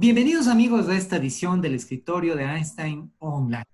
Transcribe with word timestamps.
Bienvenidos 0.00 0.46
amigos 0.46 0.88
a 0.88 0.96
esta 0.96 1.16
edición 1.16 1.60
del 1.60 1.74
escritorio 1.74 2.34
de 2.34 2.44
Einstein 2.44 3.12
Online, 3.18 3.66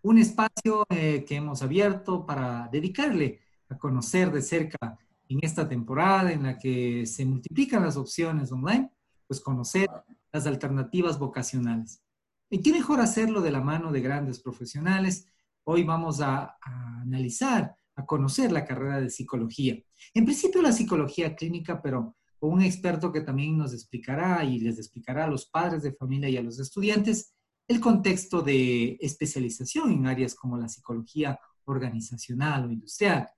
un 0.00 0.16
espacio 0.16 0.86
eh, 0.88 1.26
que 1.28 1.36
hemos 1.36 1.60
abierto 1.60 2.24
para 2.24 2.70
dedicarle 2.72 3.42
a 3.68 3.76
conocer 3.76 4.32
de 4.32 4.40
cerca 4.40 4.98
en 5.28 5.40
esta 5.42 5.68
temporada 5.68 6.32
en 6.32 6.44
la 6.44 6.58
que 6.58 7.04
se 7.04 7.26
multiplican 7.26 7.82
las 7.82 7.98
opciones 7.98 8.50
online, 8.50 8.90
pues 9.26 9.42
conocer 9.42 9.86
las 10.32 10.46
alternativas 10.46 11.18
vocacionales. 11.18 12.02
¿Y 12.48 12.62
qué 12.62 12.72
mejor 12.72 13.02
hacerlo 13.02 13.42
de 13.42 13.50
la 13.50 13.60
mano 13.60 13.92
de 13.92 14.00
grandes 14.00 14.40
profesionales? 14.40 15.28
Hoy 15.64 15.84
vamos 15.84 16.22
a, 16.22 16.56
a 16.62 17.00
analizar, 17.02 17.76
a 17.94 18.06
conocer 18.06 18.52
la 18.52 18.64
carrera 18.64 19.02
de 19.02 19.10
psicología. 19.10 19.76
En 20.14 20.24
principio 20.24 20.62
la 20.62 20.72
psicología 20.72 21.36
clínica, 21.36 21.82
pero 21.82 22.16
un 22.46 22.62
experto 22.62 23.12
que 23.12 23.20
también 23.20 23.56
nos 23.56 23.72
explicará 23.72 24.44
y 24.44 24.58
les 24.58 24.78
explicará 24.78 25.24
a 25.24 25.28
los 25.28 25.46
padres 25.46 25.82
de 25.82 25.92
familia 25.92 26.28
y 26.28 26.36
a 26.36 26.42
los 26.42 26.58
estudiantes 26.58 27.34
el 27.66 27.80
contexto 27.80 28.42
de 28.42 28.98
especialización 29.00 29.90
en 29.92 30.06
áreas 30.06 30.34
como 30.34 30.58
la 30.58 30.68
psicología 30.68 31.38
organizacional 31.64 32.66
o 32.66 32.72
industrial. 32.72 33.28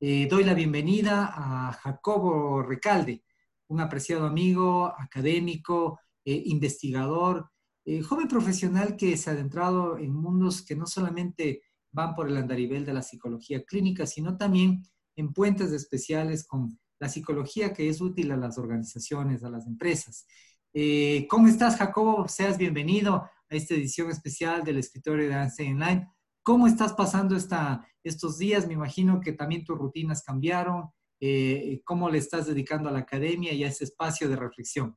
Eh, 0.00 0.26
doy 0.28 0.44
la 0.44 0.54
bienvenida 0.54 1.32
a 1.32 1.72
Jacobo 1.72 2.62
Recalde, 2.62 3.24
un 3.68 3.80
apreciado 3.80 4.26
amigo, 4.26 4.92
académico, 4.98 6.00
eh, 6.24 6.42
investigador, 6.46 7.50
eh, 7.84 8.02
joven 8.02 8.28
profesional 8.28 8.96
que 8.96 9.16
se 9.16 9.30
ha 9.30 9.32
adentrado 9.32 9.98
en 9.98 10.12
mundos 10.14 10.62
que 10.62 10.76
no 10.76 10.86
solamente 10.86 11.62
van 11.90 12.14
por 12.14 12.28
el 12.28 12.36
andarivel 12.36 12.84
de 12.84 12.94
la 12.94 13.02
psicología 13.02 13.64
clínica, 13.64 14.06
sino 14.06 14.36
también 14.36 14.82
en 15.16 15.32
puentes 15.32 15.72
especiales 15.72 16.46
con 16.46 16.78
la 17.02 17.08
psicología 17.08 17.74
que 17.74 17.88
es 17.88 18.00
útil 18.00 18.30
a 18.30 18.36
las 18.36 18.58
organizaciones, 18.58 19.42
a 19.42 19.50
las 19.50 19.66
empresas. 19.66 20.24
Eh, 20.72 21.26
¿Cómo 21.28 21.48
estás, 21.48 21.76
Jacobo? 21.76 22.28
Seas 22.28 22.56
bienvenido 22.56 23.14
a 23.16 23.28
esta 23.48 23.74
edición 23.74 24.08
especial 24.08 24.62
del 24.62 24.78
escritorio 24.78 25.28
de 25.28 25.34
Einstein 25.34 25.82
Online. 25.82 26.08
¿Cómo 26.44 26.68
estás 26.68 26.92
pasando 26.92 27.34
esta, 27.34 27.84
estos 28.04 28.38
días? 28.38 28.68
Me 28.68 28.74
imagino 28.74 29.20
que 29.20 29.32
también 29.32 29.64
tus 29.64 29.76
rutinas 29.76 30.22
cambiaron. 30.22 30.90
Eh, 31.18 31.80
¿Cómo 31.84 32.08
le 32.08 32.18
estás 32.18 32.46
dedicando 32.46 32.88
a 32.88 32.92
la 32.92 33.00
academia 33.00 33.52
y 33.52 33.64
a 33.64 33.68
ese 33.68 33.82
espacio 33.82 34.28
de 34.28 34.36
reflexión? 34.36 34.96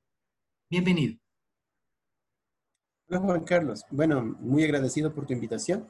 Bienvenido. 0.69 1.17
Hola, 3.07 3.19
Juan 3.19 3.43
Carlos. 3.45 3.83
Bueno, 3.89 4.21
muy 4.41 4.63
agradecido 4.63 5.11
por 5.11 5.25
tu 5.25 5.33
invitación. 5.33 5.87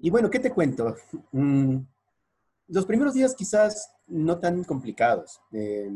Y 0.00 0.08
bueno, 0.08 0.30
¿qué 0.30 0.38
te 0.38 0.50
cuento? 0.50 0.96
Mm, 1.32 1.80
los 2.68 2.86
primeros 2.86 3.14
días 3.14 3.34
quizás 3.34 3.92
no 4.06 4.38
tan 4.38 4.64
complicados, 4.64 5.40
eh, 5.52 5.90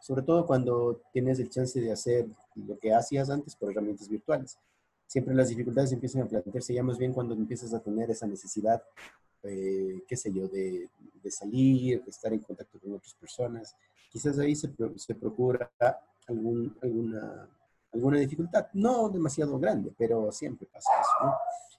sobre 0.00 0.22
todo 0.22 0.46
cuando 0.46 1.00
tienes 1.12 1.38
el 1.38 1.48
chance 1.48 1.80
de 1.80 1.92
hacer 1.92 2.26
lo 2.54 2.78
que 2.78 2.92
hacías 2.92 3.30
antes 3.30 3.56
por 3.56 3.70
herramientas 3.70 4.08
virtuales. 4.08 4.58
Siempre 5.06 5.34
las 5.34 5.48
dificultades 5.48 5.92
empiezan 5.92 6.22
a 6.22 6.26
plantearse 6.26 6.74
ya 6.74 6.82
más 6.82 6.98
bien 6.98 7.12
cuando 7.12 7.34
empiezas 7.34 7.72
a 7.74 7.80
tener 7.80 8.10
esa 8.10 8.26
necesidad, 8.26 8.82
eh, 9.44 10.02
qué 10.06 10.16
sé 10.16 10.32
yo, 10.32 10.48
de, 10.48 10.88
salir, 11.30 12.02
de 12.02 12.10
estar 12.10 12.32
en 12.32 12.40
contacto 12.40 12.78
con 12.80 12.94
otras 12.94 13.14
personas. 13.14 13.76
Quizás 14.10 14.38
ahí 14.38 14.54
se, 14.54 14.68
procura 15.14 15.70
alguna, 16.26 17.48
alguna 17.92 18.18
dificultad, 18.18 18.66
no 18.72 19.08
demasiado 19.08 19.58
grande, 19.58 19.92
pero 19.96 20.30
siempre 20.32 20.66
pasa 20.72 20.90
eso. 21.00 21.26
¿no? 21.26 21.34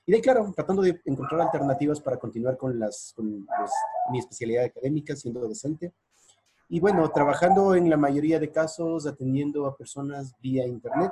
Y 0.06 0.12
de 0.12 0.18
ahí, 0.18 0.22
claro, 0.22 0.52
tratando 0.56 0.84
de 0.84 1.02
encontrar 1.06 1.42
alternativas 1.42 2.00
para 2.00 2.18
continuar 2.18 2.58
con, 2.58 2.78
las, 2.78 3.14
con 3.16 3.48
mi 4.12 4.20
especialidad 4.20 4.66
académica, 4.66 5.16
siendo 5.16 5.40
docente. 5.40 5.94
Y 6.70 6.80
bueno, 6.80 7.10
trabajando 7.10 7.74
en 7.76 7.90
la 7.90 7.98
mayoría 7.98 8.40
de 8.40 8.52
casos, 8.52 9.08
atendiendo 9.08 9.66
a 9.66 9.76
personas 9.76 10.36
vía 10.40 10.66
internet, 10.66 11.12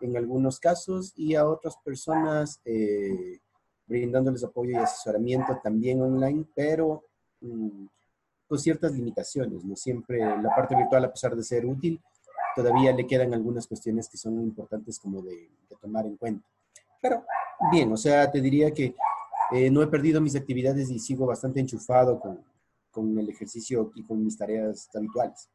en 0.00 0.16
algunos 0.16 0.58
casos, 0.58 1.12
y 1.16 1.36
a 1.36 1.46
otras 1.48 1.76
personas 1.78 2.60
eh, 2.64 3.38
brindándoles 3.86 4.42
apoyo 4.42 4.72
y 4.72 4.76
asesoramiento 4.76 5.58
también 5.62 6.02
online, 6.02 6.44
pero 6.54 7.04
mm, 7.40 7.86
con 8.48 8.58
ciertas 8.58 8.92
limitaciones. 8.92 9.64
No 9.64 9.76
siempre 9.76 10.18
la 10.18 10.54
parte 10.54 10.74
virtual, 10.74 11.04
a 11.04 11.12
pesar 11.12 11.36
de 11.36 11.44
ser 11.44 11.64
útil, 11.64 12.00
todavía 12.56 12.92
le 12.92 13.06
quedan 13.06 13.34
algunas 13.34 13.68
cuestiones 13.68 14.08
que 14.08 14.16
son 14.16 14.40
importantes 14.42 14.98
como 14.98 15.22
de, 15.22 15.48
de 15.68 15.76
tomar 15.80 16.06
en 16.06 16.16
cuenta. 16.16 16.46
Pero 17.08 17.24
bien, 17.70 17.92
o 17.92 17.96
sea, 17.96 18.30
te 18.30 18.40
diría 18.40 18.72
que 18.72 18.94
eh, 19.52 19.70
no 19.70 19.82
he 19.82 19.86
perdido 19.86 20.20
mis 20.20 20.34
actividades 20.34 20.90
y 20.90 20.98
sigo 20.98 21.26
bastante 21.26 21.60
enchufado 21.60 22.18
con, 22.18 22.40
con, 22.90 23.16
el 23.18 23.28
ejercicio 23.28 23.92
y 23.94 24.02
con 24.02 24.24
mis 24.24 24.36
tareas 24.36 24.88
habituales. 24.94 25.48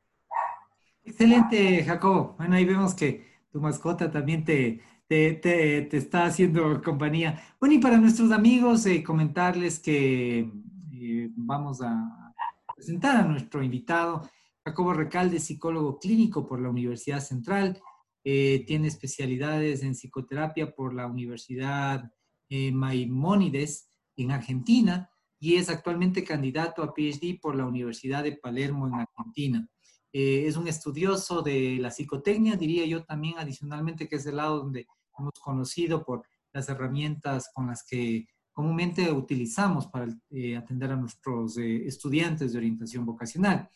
Excelente, 1.03 1.83
Jacobo. 1.83 2.35
Bueno, 2.37 2.55
ahí 2.55 2.65
vemos 2.65 2.93
que 2.93 3.25
tu 3.51 3.59
mascota 3.59 4.09
también 4.09 4.45
te, 4.45 4.81
te, 5.07 5.33
te, 5.33 5.97
está 5.97 6.25
haciendo 6.25 6.81
compañía. 6.81 7.41
Bueno, 7.59 7.75
y 7.75 7.79
para 7.79 7.97
nuestros 7.97 8.31
amigos, 8.31 8.85
eh, 8.85 9.03
comentarles 9.03 9.79
que 9.79 10.49
eh, 10.93 11.29
vamos 11.35 11.81
a 11.81 12.33
presentar 12.75 13.17
a 13.17 13.23
nuestro 13.23 13.61
invitado, 13.61 14.29
Jacobo 14.63 14.93
Recalde, 14.93 15.39
psicólogo 15.39 15.99
clínico 15.99 16.47
por 16.47 16.61
la 16.61 16.69
Universidad 16.69 17.19
Central. 17.19 17.81
Eh, 18.23 18.63
tiene 18.67 18.87
especialidades 18.87 19.81
en 19.81 19.95
psicoterapia 19.95 20.75
por 20.75 20.93
la 20.93 21.07
Universidad 21.07 22.11
eh, 22.49 22.71
Maimónides 22.71 23.89
en 24.15 24.31
Argentina 24.31 25.09
y 25.39 25.55
es 25.55 25.69
actualmente 25.69 26.23
candidato 26.23 26.83
a 26.83 26.93
PhD 26.93 27.39
por 27.41 27.55
la 27.55 27.65
Universidad 27.65 28.23
de 28.23 28.33
Palermo 28.33 28.87
en 28.87 28.93
Argentina. 28.93 29.67
Eh, 30.13 30.45
es 30.45 30.55
un 30.55 30.67
estudioso 30.67 31.41
de 31.41 31.77
la 31.79 31.89
psicotecnia, 31.89 32.57
diría 32.57 32.85
yo 32.85 33.03
también 33.03 33.35
adicionalmente 33.39 34.07
que 34.07 34.17
es 34.17 34.25
el 34.27 34.35
lado 34.35 34.59
donde 34.59 34.85
hemos 35.17 35.39
conocido 35.39 36.03
por 36.03 36.23
las 36.53 36.69
herramientas 36.69 37.49
con 37.53 37.67
las 37.67 37.83
que 37.83 38.27
comúnmente 38.51 39.09
utilizamos 39.11 39.87
para 39.87 40.13
atender 40.57 40.91
a 40.91 40.97
nuestros 40.97 41.57
estudiantes 41.57 42.51
de 42.51 42.57
orientación 42.57 43.05
vocacional. 43.05 43.69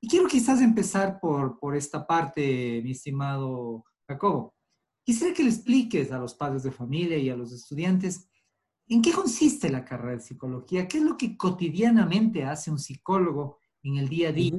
Y 0.00 0.08
quiero 0.08 0.28
quizás 0.28 0.60
empezar 0.60 1.18
por, 1.20 1.58
por 1.58 1.76
esta 1.76 2.06
parte, 2.06 2.80
mi 2.84 2.92
estimado 2.92 3.84
Jacobo. 4.06 4.54
Quisiera 5.04 5.34
que 5.34 5.42
le 5.42 5.50
expliques 5.50 6.12
a 6.12 6.18
los 6.18 6.34
padres 6.34 6.62
de 6.62 6.70
familia 6.70 7.18
y 7.18 7.30
a 7.30 7.36
los 7.36 7.52
estudiantes 7.52 8.28
en 8.88 9.02
qué 9.02 9.12
consiste 9.12 9.70
la 9.70 9.84
carrera 9.84 10.16
de 10.16 10.20
psicología, 10.22 10.88
qué 10.88 10.98
es 10.98 11.04
lo 11.04 11.16
que 11.16 11.36
cotidianamente 11.36 12.44
hace 12.44 12.70
un 12.70 12.78
psicólogo 12.78 13.58
en 13.82 13.96
el 13.96 14.08
día 14.08 14.30
a 14.30 14.32
día. 14.32 14.54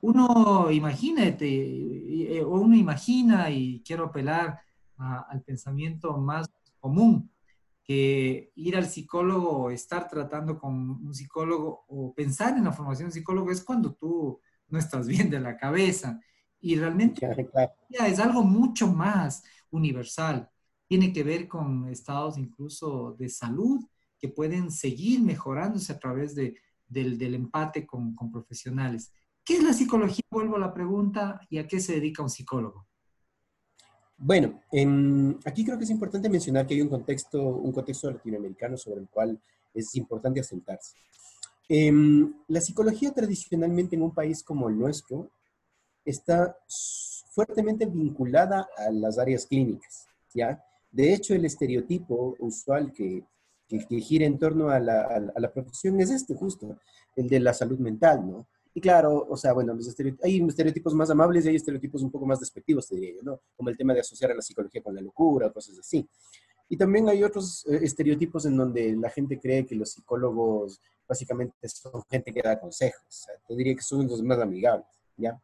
Uno 0.00 0.70
imagínate, 0.70 1.46
eh, 1.46 2.42
o 2.42 2.60
uno 2.60 2.76
imagina, 2.76 3.50
y 3.50 3.82
quiero 3.84 4.06
apelar 4.06 4.60
al 4.98 5.42
pensamiento 5.42 6.16
más 6.18 6.50
común, 6.80 7.30
que 7.84 8.52
ir 8.54 8.76
al 8.76 8.86
psicólogo 8.86 9.50
o 9.50 9.70
estar 9.70 10.08
tratando 10.08 10.58
con 10.58 10.74
un 10.90 11.14
psicólogo 11.14 11.84
o 11.88 12.14
pensar 12.14 12.56
en 12.56 12.64
la 12.64 12.72
formación 12.72 13.08
de 13.08 13.14
psicólogo 13.14 13.50
es 13.50 13.64
cuando 13.64 13.94
tú 13.94 14.40
no 14.72 14.78
estás 14.78 15.06
bien 15.06 15.30
de 15.30 15.38
la 15.38 15.56
cabeza. 15.56 16.20
Y 16.60 16.76
realmente 16.76 17.28
es 17.90 18.18
algo 18.18 18.42
mucho 18.42 18.88
más 18.88 19.44
universal. 19.70 20.48
Tiene 20.88 21.12
que 21.12 21.22
ver 21.22 21.46
con 21.46 21.88
estados 21.88 22.38
incluso 22.38 23.14
de 23.18 23.28
salud 23.28 23.84
que 24.18 24.28
pueden 24.28 24.70
seguir 24.70 25.20
mejorándose 25.20 25.92
a 25.92 25.98
través 25.98 26.34
de, 26.34 26.56
del, 26.86 27.34
empate 27.34 27.86
con, 27.86 28.14
con, 28.14 28.30
profesionales. 28.30 29.12
¿Qué 29.44 29.56
es 29.56 29.62
la 29.62 29.72
psicología? 29.72 30.24
Vuelvo 30.30 30.56
a 30.56 30.60
la 30.60 30.72
pregunta, 30.72 31.40
¿y 31.50 31.58
a 31.58 31.66
qué 31.66 31.80
se 31.80 31.94
dedica 31.94 32.22
un 32.22 32.30
psicólogo? 32.30 32.86
Bueno, 34.16 34.60
aquí 35.44 35.64
creo 35.64 35.76
que 35.76 35.84
es 35.84 35.90
importante 35.90 36.28
mencionar 36.28 36.64
que 36.64 36.74
hay 36.74 36.82
un 36.82 36.88
contexto, 36.88 37.42
un 37.42 37.72
contexto 37.72 38.08
latinoamericano 38.08 38.76
sobre 38.76 39.00
el 39.00 39.08
cual 39.08 39.40
es 39.74 39.94
importante 39.96 40.38
asentarse. 40.38 40.96
Em, 41.74 42.34
la 42.48 42.60
psicología 42.60 43.12
tradicionalmente 43.12 43.96
en 43.96 44.02
un 44.02 44.12
país 44.12 44.42
como 44.42 44.68
el 44.68 44.78
nuestro 44.78 45.30
está 46.04 46.54
fuertemente 47.30 47.86
vinculada 47.86 48.68
a 48.76 48.90
las 48.90 49.18
áreas 49.18 49.46
clínicas, 49.46 50.06
¿ya? 50.34 50.62
De 50.90 51.14
hecho, 51.14 51.32
el 51.34 51.46
estereotipo 51.46 52.36
usual 52.40 52.92
que, 52.92 53.24
que, 53.66 53.78
gira 54.02 54.26
en 54.26 54.38
torno 54.38 54.68
a 54.68 54.78
la, 54.78 55.00
a, 55.34 55.40
la, 55.40 55.50
profesión 55.50 55.98
es 55.98 56.10
este, 56.10 56.34
justo, 56.34 56.76
el 57.16 57.26
de 57.30 57.40
la 57.40 57.54
salud 57.54 57.78
mental, 57.78 58.30
¿no? 58.30 58.46
Y 58.74 58.80
claro, 58.82 59.26
o 59.26 59.36
sea, 59.38 59.54
bueno, 59.54 59.72
los 59.72 59.96
hay 60.22 60.42
estereotipos 60.46 60.94
más 60.94 61.08
amables 61.08 61.46
y 61.46 61.48
hay 61.48 61.56
estereotipos 61.56 62.02
un 62.02 62.10
poco 62.10 62.26
más 62.26 62.38
despectivos, 62.38 62.86
te 62.86 62.96
diría 62.96 63.14
yo, 63.14 63.22
¿no? 63.22 63.40
Como 63.56 63.70
el 63.70 63.78
tema 63.78 63.94
de 63.94 64.00
asociar 64.00 64.30
a 64.30 64.34
la 64.34 64.42
psicología 64.42 64.82
con 64.82 64.94
la 64.94 65.00
locura, 65.00 65.50
cosas 65.50 65.78
así. 65.78 66.06
Y 66.68 66.76
también 66.76 67.08
hay 67.08 67.22
otros 67.22 67.66
eh, 67.66 67.80
estereotipos 67.82 68.44
en 68.44 68.58
donde 68.58 68.94
la 68.94 69.08
gente 69.08 69.40
cree 69.40 69.64
que 69.64 69.74
los 69.74 69.92
psicólogos 69.92 70.82
básicamente 71.12 71.68
son 71.68 72.02
gente 72.10 72.32
que 72.32 72.42
da 72.42 72.58
consejos. 72.58 73.02
O 73.06 73.12
sea, 73.12 73.34
te 73.46 73.54
diría 73.54 73.74
que 73.74 73.82
son 73.82 74.06
los 74.06 74.22
más 74.22 74.38
amigables, 74.38 74.86
¿ya? 75.16 75.40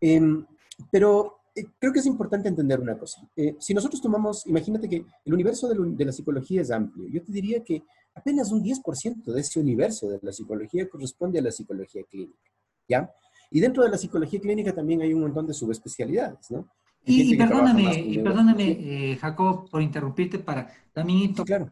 Em, 0.00 0.44
pero 0.90 1.38
eh, 1.54 1.64
creo 1.78 1.92
que 1.92 2.00
es 2.00 2.06
importante 2.06 2.48
entender 2.48 2.80
una 2.80 2.98
cosa. 2.98 3.28
Eh, 3.36 3.56
si 3.58 3.72
nosotros 3.72 4.02
tomamos, 4.02 4.46
imagínate 4.46 4.88
que 4.88 5.04
el 5.24 5.34
universo 5.34 5.68
de, 5.68 5.76
de, 5.78 6.04
la 6.04 6.12
psicología 6.12 6.60
es 6.62 6.70
amplio. 6.70 7.06
Yo 7.08 7.22
te 7.22 7.32
diría 7.32 7.62
que 7.62 7.82
apenas 8.14 8.50
un 8.50 8.62
10% 8.62 9.24
de 9.24 9.40
ese 9.40 9.60
universo 9.60 10.08
de 10.08 10.18
la 10.22 10.32
psicología 10.32 10.88
corresponde 10.88 11.38
a 11.38 11.42
la 11.42 11.52
psicología 11.52 12.02
clínica, 12.10 12.50
¿ya? 12.88 13.10
Y 13.50 13.60
dentro 13.60 13.84
de 13.84 13.90
la 13.90 13.98
psicología 13.98 14.40
clínica 14.40 14.74
también 14.74 15.02
hay 15.02 15.14
un 15.14 15.20
montón 15.20 15.46
de 15.46 15.54
subespecialidades, 15.54 16.50
¿no? 16.50 16.68
Y, 17.08 17.36
perdóname, 17.36 18.00
y 18.00 18.18
perdóname 18.18 19.12
eh, 19.12 19.16
Jacob, 19.16 19.70
por 19.70 19.80
interrumpirte 19.80 20.40
para 20.40 20.68
también 20.92 21.32
claro. 21.34 21.70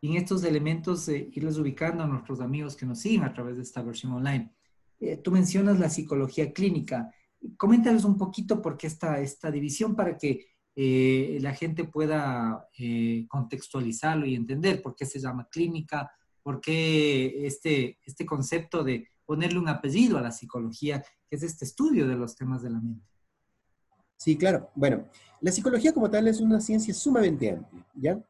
Y 0.00 0.10
en 0.10 0.16
estos 0.16 0.44
elementos 0.44 1.08
eh, 1.08 1.28
irles 1.32 1.58
ubicando 1.58 2.02
a 2.02 2.06
nuestros 2.06 2.40
amigos 2.40 2.76
que 2.76 2.86
nos 2.86 3.00
siguen 3.00 3.24
a 3.24 3.32
través 3.32 3.56
de 3.56 3.62
esta 3.62 3.82
versión 3.82 4.12
online. 4.12 4.54
Eh, 4.98 5.16
tú 5.16 5.30
mencionas 5.30 5.78
la 5.78 5.90
psicología 5.90 6.52
clínica. 6.52 7.12
Coméntales 7.56 8.04
un 8.04 8.16
poquito 8.16 8.60
por 8.60 8.76
qué 8.76 8.86
esta, 8.86 9.20
esta 9.20 9.50
división 9.50 9.94
para 9.94 10.16
que 10.16 10.46
la 10.76 11.52
gente 11.52 11.84
pueda 11.84 12.66
contextualizarlo 13.28 14.24
y 14.24 14.34
entender 14.34 14.80
por 14.80 14.94
qué 14.94 15.04
se 15.04 15.18
llama 15.18 15.46
clínica, 15.50 16.10
por 16.42 16.60
qué 16.60 17.46
este, 17.46 17.98
este 18.04 18.24
concepto 18.24 18.82
de 18.82 19.08
ponerle 19.26 19.58
un 19.58 19.68
apellido 19.68 20.18
a 20.18 20.22
la 20.22 20.32
psicología, 20.32 21.04
que 21.28 21.36
es 21.36 21.42
este 21.42 21.64
estudio 21.64 22.08
de 22.08 22.16
los 22.16 22.34
temas 22.34 22.62
de 22.62 22.70
la 22.70 22.80
mente. 22.80 23.06
Sí, 24.16 24.36
claro. 24.36 24.70
Bueno, 24.74 25.06
la 25.40 25.52
psicología 25.52 25.92
como 25.92 26.10
tal 26.10 26.28
es 26.28 26.40
una 26.40 26.60
ciencia 26.60 26.92
sumamente 26.92 27.52
amplia, 27.52 27.86
¿ya? 27.94 28.20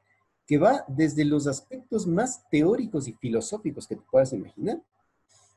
Que 0.51 0.59
va 0.59 0.85
desde 0.89 1.25
los 1.25 1.47
aspectos 1.47 2.09
más 2.09 2.43
teóricos 2.51 3.07
y 3.07 3.13
filosóficos 3.13 3.87
que 3.87 3.95
te 3.95 4.03
puedas 4.03 4.33
imaginar, 4.33 4.83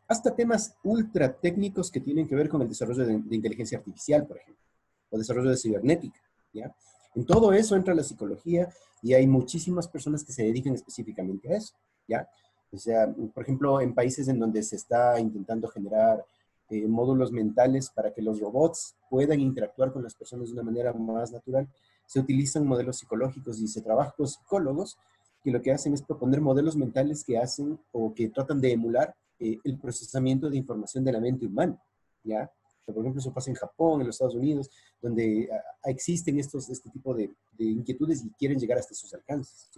hasta 0.07 0.35
temas 0.35 0.75
ultra 0.83 1.33
técnicos 1.33 1.89
que 1.89 1.99
tienen 1.99 2.27
que 2.27 2.35
ver 2.35 2.47
con 2.47 2.61
el 2.61 2.69
desarrollo 2.69 3.03
de, 3.03 3.35
inteligencia 3.35 3.79
artificial, 3.79 4.27
por 4.27 4.37
ejemplo, 4.37 4.61
o 5.09 5.17
desarrollo 5.17 5.49
de 5.49 5.57
cibernética, 5.57 6.19
¿ya? 6.53 6.71
En 7.15 7.25
todo 7.25 7.53
eso 7.53 7.75
entra 7.75 7.95
la 7.95 8.03
psicología 8.03 8.69
y 9.01 9.15
hay 9.15 9.25
muchísimas 9.25 9.87
personas 9.87 10.23
que 10.23 10.31
se 10.31 10.43
dedican 10.43 10.75
específicamente 10.75 11.51
a 11.51 11.57
eso, 11.57 11.73
¿ya? 12.07 12.29
O 12.71 12.77
sea, 12.77 13.11
por 13.33 13.41
ejemplo, 13.41 13.81
en 13.81 13.95
países 13.95 14.27
en 14.27 14.37
donde 14.37 14.61
se 14.61 14.75
está 14.75 15.19
intentando 15.19 15.69
generar 15.69 16.23
eh, 16.69 16.87
módulos 16.87 17.31
mentales 17.31 17.89
para 17.89 18.13
que 18.13 18.21
los 18.21 18.39
robots 18.39 18.95
puedan 19.09 19.39
interactuar 19.39 19.91
con 19.91 20.03
las 20.03 20.13
personas 20.13 20.49
de 20.49 20.53
una 20.53 20.61
manera 20.61 20.93
más 20.93 21.31
natural. 21.31 21.67
Se 22.05 22.19
utilizan 22.19 22.67
modelos 22.67 22.97
psicológicos 22.97 23.59
y 23.59 23.67
se 23.67 23.81
trabaja 23.81 24.13
con 24.15 24.27
psicólogos 24.27 24.97
que 25.43 25.51
lo 25.51 25.61
que 25.61 25.71
hacen 25.71 25.93
es 25.93 26.01
proponer 26.01 26.41
modelos 26.41 26.75
mentales 26.75 27.23
que 27.23 27.37
hacen 27.37 27.79
o 27.91 28.13
que 28.13 28.29
tratan 28.29 28.61
de 28.61 28.71
emular 28.71 29.15
eh, 29.39 29.57
el 29.63 29.77
procesamiento 29.77 30.49
de 30.49 30.57
información 30.57 31.03
de 31.03 31.11
la 31.11 31.19
mente 31.19 31.45
humana, 31.45 31.77
¿ya? 32.23 32.49
por 32.85 32.99
ejemplo, 32.99 33.19
eso 33.19 33.33
pasa 33.33 33.49
en 33.49 33.55
Japón, 33.55 34.01
en 34.01 34.07
los 34.07 34.15
Estados 34.15 34.35
Unidos, 34.35 34.69
donde 35.01 35.49
ah, 35.51 35.89
existen 35.89 36.37
estos, 36.39 36.69
este 36.69 36.89
tipo 36.89 37.13
de, 37.13 37.33
de, 37.53 37.65
inquietudes 37.65 38.23
y 38.25 38.29
quieren 38.31 38.59
llegar 38.59 38.77
hasta 38.77 38.93
sus 38.93 39.13
alcances. 39.13 39.69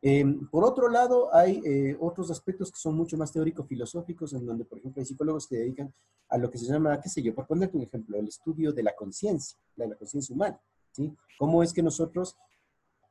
Em, 0.00 0.48
por 0.48 0.64
otro 0.64 0.88
lado, 0.88 1.34
hay 1.34 1.60
eh, 1.64 1.96
otros 1.98 2.30
aspectos 2.30 2.70
que 2.70 2.78
son 2.78 2.94
mucho 2.94 3.16
más 3.16 3.32
teórico-filosóficos, 3.32 4.32
en 4.34 4.46
donde, 4.46 4.64
por 4.64 4.78
ejemplo, 4.78 5.00
hay 5.00 5.06
psicólogos 5.06 5.46
que 5.46 5.56
dedican 5.56 5.92
a 6.28 6.38
lo 6.38 6.50
que 6.50 6.58
se 6.58 6.66
llama, 6.66 7.00
qué 7.00 7.08
sé 7.08 7.22
yo, 7.22 7.34
por 7.34 7.46
ponerte 7.46 7.76
un 7.76 7.82
ejemplo, 7.82 8.18
el 8.18 8.28
estudio 8.28 8.72
de 8.72 8.82
la 8.82 8.94
conciencia, 8.94 9.58
de 9.76 9.88
la 9.88 9.96
conciencia 9.96 10.34
humana, 10.34 10.60
¿sí? 10.98 11.16
¿Cómo 11.38 11.62
es 11.62 11.72
que 11.72 11.82
nosotros 11.82 12.36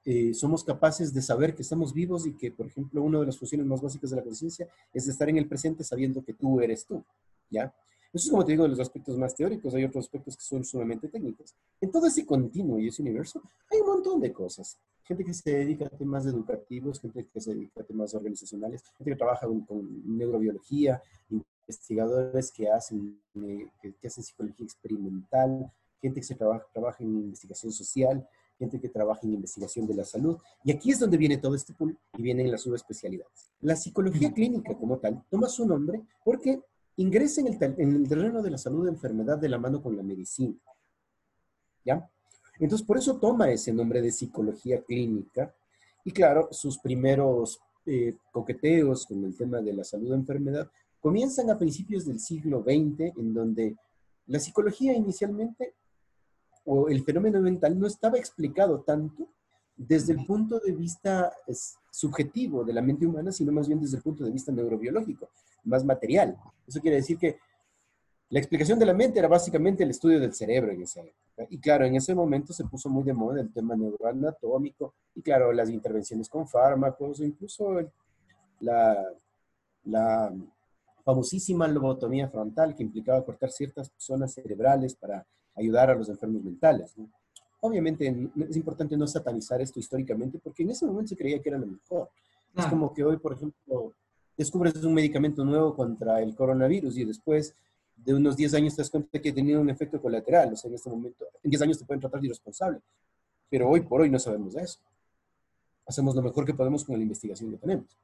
eh, 0.06 0.34
somos 0.34 0.64
capaces 0.64 1.14
de 1.14 1.22
saber 1.22 1.56
que 1.56 1.62
estamos 1.62 1.94
vivos 1.94 2.28
y 2.28 2.34
que, 2.34 2.52
por 2.52 2.68
ejemplo, 2.68 3.02
una 3.02 3.20
de 3.20 3.26
las 3.26 3.38
funciones 3.38 3.66
más 3.66 3.82
básicas 3.82 4.10
de 4.10 4.18
la 4.18 4.24
conciencia 4.24 4.68
es 4.94 5.08
estar 5.08 5.30
en 5.30 5.38
el 5.38 5.48
presente 5.48 5.84
sabiendo 5.84 6.24
que 6.24 6.34
tú 6.34 6.60
eres 6.62 6.86
tú, 6.86 7.04
¿ya? 7.50 7.74
Eso 8.14 8.26
es 8.26 8.30
como 8.30 8.46
te 8.46 8.54
digo 8.54 8.64
de 8.64 8.70
los 8.70 8.80
aspectos 8.80 9.18
más 9.18 9.36
teóricos, 9.36 9.74
hay 9.76 9.84
otros 9.84 10.06
aspectos 10.06 10.38
que 10.38 10.44
son 10.44 10.64
sumamente 10.64 11.10
técnicos. 11.10 11.54
En 11.82 11.92
todo 11.92 12.08
ese 12.08 12.26
continuo 12.26 12.80
y 12.80 12.88
ese 12.88 13.02
universo 13.02 13.42
hay 13.70 13.80
un 13.82 13.88
montón 13.88 14.22
de 14.22 14.32
cosas. 14.32 14.78
Gente 15.04 15.24
que 15.24 15.34
se 15.34 15.52
dedica 15.52 15.86
a 15.86 15.90
temas 15.90 16.26
educativos, 16.26 17.00
gente 17.00 17.26
que 17.26 17.42
se 17.42 17.54
dedica 17.54 17.82
a 17.82 17.84
temas 17.84 18.14
organizacionales, 18.14 18.84
gente 18.98 19.12
que 19.12 19.18
trabaja 19.18 19.46
con, 19.46 20.18
neurobiología, 20.18 21.02
investigadores 21.30 22.52
que 22.52 22.70
hacen, 22.72 23.20
eh, 23.36 23.68
que, 23.82 24.08
hacen 24.08 24.24
psicología 24.24 24.66
experimental, 24.66 25.72
gente 26.02 26.20
que 26.20 26.26
se 26.26 26.36
trabaja, 26.36 26.66
trabaja 26.74 27.04
en 27.04 27.10
investigación 27.10 27.72
social, 27.72 28.28
gente 28.58 28.80
que 28.80 28.90
trabaja 28.90 29.22
en 29.24 29.34
investigación 29.34 29.86
de 29.88 29.96
la 29.96 30.04
salud. 30.04 30.38
Y 30.64 30.72
aquí 30.72 30.92
es 30.92 31.00
donde 31.00 31.18
viene 31.18 31.38
todo 31.38 31.56
este 31.56 31.74
pool 31.74 31.98
y 32.18 32.22
vienen 32.22 32.52
las 32.52 32.62
subespecialidades. 32.62 33.52
La 33.62 33.76
psicología 33.76 34.32
clínica 34.34 34.76
como 34.76 34.98
tal 34.98 35.24
toma 35.30 35.48
su 35.48 35.66
nombre 35.66 36.02
porque 36.24 36.62
ingresa 36.98 37.42
en 37.42 37.48
el, 37.48 37.76
en 37.78 37.96
el 37.96 38.08
terreno 38.08 38.42
de 38.42 38.52
la 38.52 38.58
salud 38.58 38.86
de 38.86 38.92
enfermedad 38.92 39.38
de 39.38 39.50
la 39.50 39.60
mano 39.60 39.82
con 39.82 39.96
la 39.96 40.04
medicina. 40.04 40.56
¿Ya? 41.86 42.10
Entonces, 42.60 42.86
por 42.86 42.98
eso 42.98 43.18
toma 43.18 43.52
ese 43.52 43.72
nombre 43.72 44.02
de 44.02 44.12
psicología 44.12 44.82
clínica. 44.82 45.54
Y 46.04 46.12
claro, 46.12 46.50
sus 46.52 46.80
primeros 46.80 47.60
eh, 47.86 48.16
coqueteos 48.32 49.06
con 49.06 49.24
el 49.24 49.36
tema 49.36 49.62
de 49.62 49.74
la 49.74 49.84
salud 49.84 50.10
de 50.10 50.16
enfermedad 50.16 50.70
comienzan 51.00 51.50
a 51.50 51.58
principios 51.58 52.06
del 52.06 52.20
siglo 52.20 52.62
XX, 52.64 53.18
en 53.18 53.34
donde 53.34 53.76
la 54.26 54.40
psicología 54.40 54.94
inicialmente, 54.94 55.74
o 56.70 56.90
el 56.90 57.02
fenómeno 57.04 57.40
mental, 57.40 57.80
no 57.80 57.88
estaba 57.88 58.18
explicado 58.18 58.82
tanto 58.82 59.30
desde 59.78 60.12
el 60.12 60.26
punto 60.26 60.60
de 60.60 60.74
vista 60.74 61.32
subjetivo 61.90 62.66
de 62.66 62.74
la 62.74 62.82
mente 62.82 63.06
humana, 63.06 63.32
sino 63.32 63.54
más 63.54 63.68
bien 63.68 63.80
desde 63.80 63.98
el 63.98 64.04
punto 64.04 64.26
de 64.26 64.32
vista 64.32 64.52
neurobiológico, 64.52 65.30
más 65.64 65.86
material. 65.86 66.38
Eso 66.68 66.82
quiere 66.82 66.98
decir 66.98 67.18
que 67.18 67.38
la 68.30 68.40
explicación 68.40 68.78
de 68.78 68.86
la 68.86 68.94
mente 68.94 69.20
era 69.20 69.30
básicamente 69.30 69.84
el 69.84 69.92
estudio 69.92 70.20
del 70.20 70.34
cerebro 70.34 70.74
en 70.74 70.82
esa 70.82 71.00
época. 71.00 71.48
Y 71.50 71.58
claro, 71.58 71.86
en 71.86 71.96
ese 71.96 72.14
momento 72.14 72.52
se 72.52 72.66
puso 72.66 72.90
muy 72.90 73.04
de 73.04 73.14
moda 73.14 73.40
el 73.40 73.54
tema 73.54 73.74
neural 73.78 74.18
anatómico 74.18 74.96
y 75.16 75.22
claro, 75.22 75.54
las 75.54 75.70
intervenciones 75.70 76.28
con 76.28 76.50
fármacos, 76.50 77.22
incluso 77.22 77.80
la, 78.60 79.06
la 79.86 80.36
famosísima 81.06 81.66
lobotomía 81.70 82.28
frontal 82.28 82.76
que 82.76 82.84
implicaba 82.84 83.24
cortar 83.24 83.52
ciertas 83.52 83.90
zonas 83.96 84.34
cerebrales 84.34 84.96
para 84.96 85.26
ayudar 85.58 85.90
a 85.90 85.96
los 85.96 86.10
enfermos 86.10 86.44
mentales. 86.44 86.96
Obviamente 87.60 88.30
es 88.50 88.56
importante 88.56 88.96
no 88.96 89.08
satanizar 89.08 89.62
esto 89.62 89.80
históricamente 89.80 90.40
porque 90.42 90.64
en 90.64 90.70
ese 90.72 90.86
momento 90.86 91.10
se 91.10 91.18
creía 91.18 91.42
que 91.42 91.50
era 91.50 91.58
lo 91.58 91.68
mejor. 91.68 92.10
Es 92.56 92.66
como 92.68 92.94
que 92.94 93.04
hoy, 93.04 93.18
por 93.18 93.34
ejemplo, 93.34 93.94
descubres 94.38 94.76
un 94.84 94.94
medicamento 94.94 95.44
nuevo 95.44 95.76
contra 95.76 96.22
el 96.22 96.36
coronavirus 96.36 96.98
y 96.98 97.06
después 97.06 97.56
de 97.96 98.14
unos 98.14 98.38
10 98.38 98.54
años 98.54 98.76
te 98.76 98.82
das 98.82 98.90
cuenta 98.90 99.20
que 99.20 99.30
ha 99.30 99.34
tenido 99.34 99.60
un 99.60 99.70
efecto 99.70 100.02
colateral. 100.02 100.54
O 100.54 100.56
sea, 100.56 100.70
en 100.70 100.76
este 100.76 100.90
momento, 100.90 101.26
en 101.44 101.50
10 101.50 101.62
años 101.64 101.80
te 101.80 101.86
pueden 101.86 102.02
tratar 102.02 102.22
de 102.22 102.28
irresponsable. 102.28 102.80
Pero 103.50 103.70
hoy 103.70 103.82
por 103.82 104.02
hoy 104.02 104.10
no 104.10 104.20
sabemos 104.20 104.54
de 104.54 104.62
eso. 104.62 104.80
Hacemos 105.86 106.16
lo 106.16 106.22
mejor 106.22 106.46
que 106.46 106.54
podemos 106.54 106.84
con 106.84 106.96
la 106.96 107.04
investigación 107.04 107.52
que 107.52 107.58
tenemos. 107.58 107.98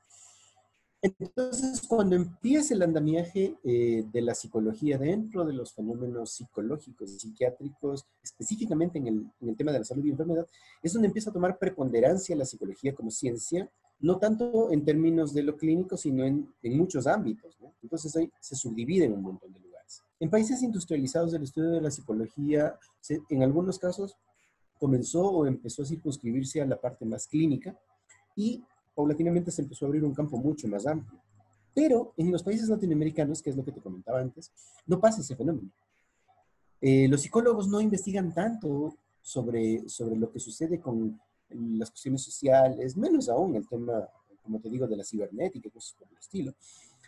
Entonces, 1.03 1.85
cuando 1.85 2.15
empieza 2.15 2.73
el 2.73 2.81
andamiaje 2.81 3.57
eh, 3.65 4.05
de 4.09 4.21
la 4.21 4.33
psicología 4.33 4.97
dentro 4.97 5.43
de 5.43 5.51
los 5.51 5.73
fenómenos 5.73 6.31
psicológicos 6.31 7.11
y 7.11 7.19
psiquiátricos, 7.19 8.05
específicamente 8.23 8.99
en 8.99 9.29
el, 9.41 9.55
tema 9.57 9.73
de 9.73 9.79
la 9.79 9.85
salud 9.85 10.05
y 10.05 10.11
enfermedad, 10.11 10.47
es 10.81 10.93
donde 10.93 11.09
empieza 11.09 11.29
a 11.29 11.33
tomar 11.33 11.59
preponderancia 11.59 12.37
la 12.37 12.45
psicología 12.45 12.95
como 12.95 13.11
ciencia, 13.11 13.69
no 13.99 14.17
tanto 14.17 14.71
en 14.71 14.85
términos 14.85 15.33
de 15.33 15.43
lo 15.43 15.57
clínico, 15.57 15.97
sino 15.97 16.23
en, 16.23 16.47
muchos 16.63 17.05
ámbitos. 17.05 17.57
Entonces, 17.81 18.15
ahí 18.15 18.31
se 18.39 18.55
subdivide 18.55 19.03
en 19.03 19.13
un 19.13 19.23
montón 19.23 19.51
de 19.51 19.59
lugares. 19.59 20.03
En 20.21 20.29
países 20.29 20.63
industrializados, 20.63 21.33
el 21.33 21.43
estudio 21.43 21.71
de 21.71 21.81
la 21.81 21.91
psicología, 21.91 22.79
en 23.29 23.43
algunos 23.43 23.77
casos, 23.77 24.15
comenzó 24.79 25.27
o 25.27 25.45
empezó 25.47 25.83
a 25.83 25.85
circunscribirse 25.85 26.61
a 26.61 26.65
la 26.65 26.79
parte 26.79 27.03
más 27.05 27.27
clínica 27.27 27.77
y 28.37 28.63
paulatinamente 28.95 29.51
se 29.51 29.61
empezó 29.61 29.85
a 29.85 29.87
abrir 29.87 30.03
un 30.03 30.13
campo 30.13 30.37
mucho 30.37 30.67
más 30.67 30.85
amplio. 30.85 31.19
Pero 31.73 32.13
en 32.17 32.31
los 32.31 32.43
países 32.43 32.69
latinoamericanos, 32.69 33.41
que 33.41 33.49
es 33.49 33.55
lo 33.55 33.65
que 33.65 33.71
te 33.71 33.81
comentaba 33.81 34.19
antes, 34.19 34.51
no 34.85 34.99
pasa 34.99 35.21
ese 35.21 35.35
fenómeno. 35.35 35.69
Eh, 36.79 37.07
los 37.07 37.21
psicólogos 37.21 37.67
no 37.67 37.81
investigan 37.81 38.33
tanto 38.33 38.95
sobre, 39.21 39.87
sobre 39.87 40.15
lo 40.15 40.31
que 40.31 40.39
sucede 40.39 40.79
con 40.79 41.19
las 41.49 41.89
cuestiones 41.89 42.21
sociales, 42.21 42.97
menos 42.97 43.29
aún 43.29 43.55
el 43.55 43.67
tema, 43.67 44.07
como 44.41 44.59
te 44.59 44.69
digo, 44.69 44.87
de 44.87 44.97
la 44.97 45.03
cibernética 45.03 45.67
y 45.67 45.71
cosas 45.71 45.95
por 45.97 46.07
el 46.09 46.17
estilo, 46.17 46.53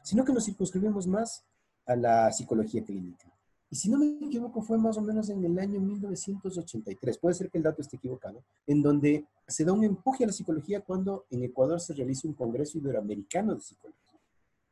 sino 0.04 0.24
que 0.24 0.34
nos 0.34 0.46
circunscribimos 0.46 1.08
más 1.08 1.44
a 1.86 1.96
la 1.96 2.32
psicología 2.32 2.84
clínica. 2.84 3.35
Y 3.70 3.76
si 3.76 3.90
no 3.90 3.98
me 3.98 4.06
equivoco, 4.26 4.62
fue 4.62 4.78
más 4.78 4.98
o 4.98 5.02
menos 5.02 5.30
en 5.30 5.44
el 5.44 5.58
año 5.58 5.80
1983, 5.80 7.18
puede 7.18 7.36
ser 7.36 7.50
que 7.50 7.58
el 7.58 7.64
dato 7.64 7.82
esté 7.82 7.98
equivocado, 7.98 8.44
en 8.68 8.82
donde 8.82 9.26
se 9.48 9.66
da 9.66 9.74
un 9.74 9.84
empuje 9.84 10.24
a 10.24 10.28
la 10.28 10.34
psicología 10.34 10.82
cuando 10.82 11.26
en 11.30 11.44
Ecuador 11.44 11.80
se 11.80 11.94
realiza 11.94 12.28
un 12.28 12.36
congreso 12.36 12.78
iberoamericano 12.78 13.56
de 13.56 13.62
psicología. 13.62 14.20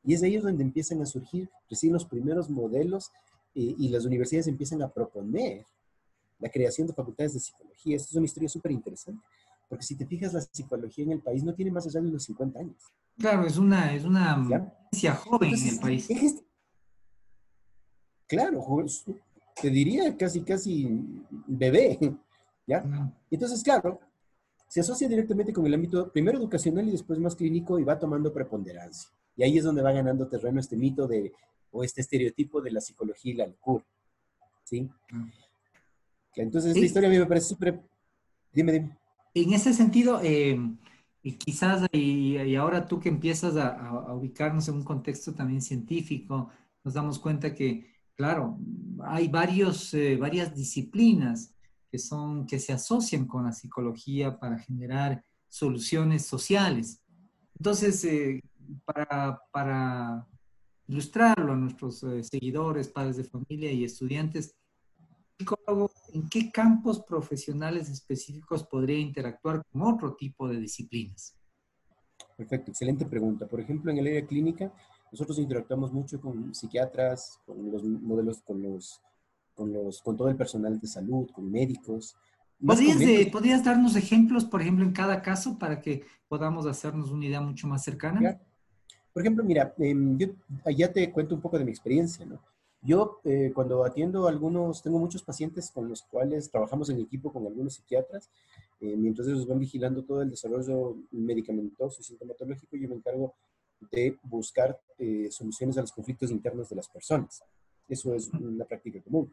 Y 0.03 0.13
es 0.13 0.23
ahí 0.23 0.37
donde 0.37 0.63
empiezan 0.63 1.01
a 1.01 1.05
surgir 1.05 1.49
recién 1.69 1.93
los 1.93 2.05
primeros 2.05 2.49
modelos 2.49 3.11
eh, 3.55 3.75
y 3.77 3.89
las 3.89 4.05
universidades 4.05 4.47
empiezan 4.47 4.81
a 4.81 4.89
proponer 4.89 5.65
la 6.39 6.49
creación 6.49 6.87
de 6.87 6.93
facultades 6.93 7.33
de 7.33 7.39
psicología. 7.39 7.95
Esta 7.95 8.09
es 8.09 8.15
una 8.15 8.25
historia 8.25 8.49
súper 8.49 8.71
interesante, 8.71 9.23
porque 9.69 9.85
si 9.85 9.95
te 9.95 10.05
fijas, 10.05 10.33
la 10.33 10.41
psicología 10.41 11.05
en 11.05 11.11
el 11.13 11.21
país 11.21 11.43
no 11.43 11.53
tiene 11.53 11.71
más 11.71 11.87
allá 11.87 12.01
de 12.01 12.09
los 12.09 12.23
50 12.23 12.59
años. 12.59 12.93
Claro, 13.17 13.45
es 13.45 13.57
una, 13.57 13.93
es 13.93 14.03
una 14.03 14.43
ciencia 14.91 15.15
joven 15.15 15.53
en 15.53 15.67
el 15.67 15.79
país. 15.79 16.09
Claro, 18.35 18.85
te 19.61 19.69
diría 19.69 20.15
casi, 20.17 20.41
casi 20.41 20.89
bebé, 21.47 21.99
¿ya? 22.67 22.83
Entonces, 23.29 23.63
claro, 23.63 23.99
se 24.67 24.79
asocia 24.79 25.07
directamente 25.07 25.53
con 25.53 25.65
el 25.67 25.73
ámbito 25.73 26.11
primero 26.11 26.39
educacional 26.39 26.87
y 26.87 26.91
después 26.91 27.19
más 27.19 27.35
clínico 27.35 27.77
y 27.77 27.83
va 27.83 27.99
tomando 27.99 28.33
preponderancia. 28.33 29.11
Y 29.35 29.43
ahí 29.43 29.57
es 29.57 29.63
donde 29.63 29.81
va 29.81 29.91
ganando 29.91 30.27
terreno 30.27 30.59
este 30.59 30.75
mito 30.75 31.07
de, 31.07 31.31
o 31.71 31.83
este 31.83 32.01
estereotipo 32.01 32.61
de 32.61 32.71
la 32.71 32.81
psicología 32.81 33.33
y 33.33 33.35
la 33.35 33.47
locura, 33.47 33.85
¿sí? 34.63 34.89
Entonces, 36.35 36.71
esta 36.71 36.85
historia 36.85 37.09
a 37.09 37.11
mí 37.11 37.19
me 37.19 37.25
parece 37.25 37.47
súper... 37.47 37.79
Dime, 38.51 38.71
dime. 38.71 38.97
En 39.35 39.53
ese 39.53 39.73
sentido, 39.73 40.19
eh, 40.23 40.59
y 41.23 41.33
quizás, 41.33 41.87
y, 41.91 42.55
ahora 42.55 42.85
tú 42.85 42.99
que 42.99 43.09
empiezas 43.09 43.55
a, 43.55 44.13
ubicarnos 44.13 44.67
en 44.67 44.75
un 44.75 44.83
contexto 44.83 45.33
también 45.33 45.61
científico, 45.61 46.49
nos 46.83 46.93
damos 46.93 47.17
cuenta 47.17 47.55
que, 47.55 47.93
claro, 48.15 48.57
hay 49.05 49.27
varios, 49.27 49.93
eh, 49.93 50.17
varias 50.17 50.55
disciplinas 50.55 51.53
que, 51.91 51.99
son, 51.99 52.45
que 52.45 52.59
se 52.59 52.73
asocian 52.73 53.27
con 53.27 53.45
la 53.45 53.51
psicología 53.51 54.39
para 54.39 54.57
generar 54.57 55.23
soluciones 55.47 56.25
sociales. 56.25 57.03
Entonces, 57.57 58.03
eh, 58.05 58.41
para, 58.85 60.27
ilustrarlo 60.87 61.53
a 61.53 61.55
nuestros 61.55 62.03
eh, 62.03 62.23
seguidores, 62.23 62.89
padres 62.89 63.17
de 63.17 63.23
familia 63.23 63.71
y 63.71 63.83
estudiantes, 63.83 64.55
psicólogo, 65.37 65.91
¿en 66.13 66.27
qué 66.29 66.51
campos 66.51 67.03
profesionales 67.03 67.89
específicos 67.89 68.63
podría 68.63 68.99
interactuar 68.99 69.63
con 69.71 69.81
otro 69.81 70.15
tipo 70.15 70.47
de 70.47 70.59
disciplinas? 70.59 71.35
Perfecto, 72.35 72.71
excelente 72.71 73.05
pregunta. 73.05 73.47
Por 73.47 73.61
ejemplo, 73.61 73.91
en 73.91 73.99
el 73.99 74.07
área 74.07 74.25
clínica, 74.25 74.73
nosotros 75.13 75.37
interactuamos 75.37 75.93
mucho 75.93 76.19
con 76.19 76.55
psiquiatras, 76.55 77.39
con 77.45 77.71
los 77.71 77.83
modelos, 77.83 78.41
con 78.41 78.63
los, 78.63 78.99
con 79.53 79.71
los, 79.71 80.01
con 80.01 80.17
todo 80.17 80.27
el 80.27 80.35
personal 80.35 80.79
de 80.79 80.87
salud, 80.87 81.29
con 81.31 81.51
médicos. 81.51 82.15
¿Podrías, 82.65 82.97
¿Podrías 83.31 83.63
darnos 83.63 83.95
ejemplos, 83.95 84.43
por 84.43 84.61
ejemplo, 84.61 84.83
en 84.83 84.91
cada 84.91 85.21
caso 85.21 85.59
para 85.59 85.79
que 85.81 86.03
podamos 86.27 86.65
hacernos 86.65 87.11
una 87.11 87.27
idea 87.27 87.41
mucho 87.41 87.67
más 87.67 87.83
cercana? 87.83 88.39
Por 89.13 89.21
ejemplo, 89.21 89.43
mira, 89.43 89.71
em, 89.77 90.17
yo 90.17 90.29
ya 90.75 90.91
te 90.91 91.11
cuento 91.11 91.35
un 91.35 91.41
poco 91.41 91.59
de 91.59 91.65
mi 91.65 91.69
experiencia, 91.69 92.25
¿no? 92.25 92.39
Yo 92.81 93.19
eh, 93.23 93.51
cuando 93.53 93.85
atiendo 93.85 94.25
a 94.25 94.31
algunos, 94.31 94.81
tengo 94.81 94.97
muchos 94.97 95.21
pacientes 95.21 95.69
con 95.69 95.87
los 95.87 96.01
cuales 96.01 96.49
trabajamos 96.49 96.89
en 96.89 96.99
equipo 96.99 97.31
con 97.31 97.45
algunos 97.45 97.75
psiquiatras, 97.75 98.31
eh, 98.81 98.95
mientras 98.97 99.27
ellos 99.27 99.47
van 99.47 99.59
vigilando 99.59 100.03
todo 100.03 100.23
el 100.23 100.31
desarrollo 100.31 100.97
medicamentoso 101.11 102.01
y 102.01 102.03
sintomatológico, 102.03 102.75
yo 102.75 102.89
me 102.89 102.95
encargo 102.95 103.35
de 103.91 104.17
buscar 104.23 104.79
eh, 104.97 105.29
soluciones 105.31 105.77
a 105.77 105.81
los 105.81 105.91
conflictos 105.91 106.31
internos 106.31 106.69
de 106.69 106.75
las 106.75 106.87
personas. 106.87 107.43
Eso 107.87 108.13
es 108.15 108.29
una 108.33 108.65
práctica 108.65 109.01
común. 109.01 109.31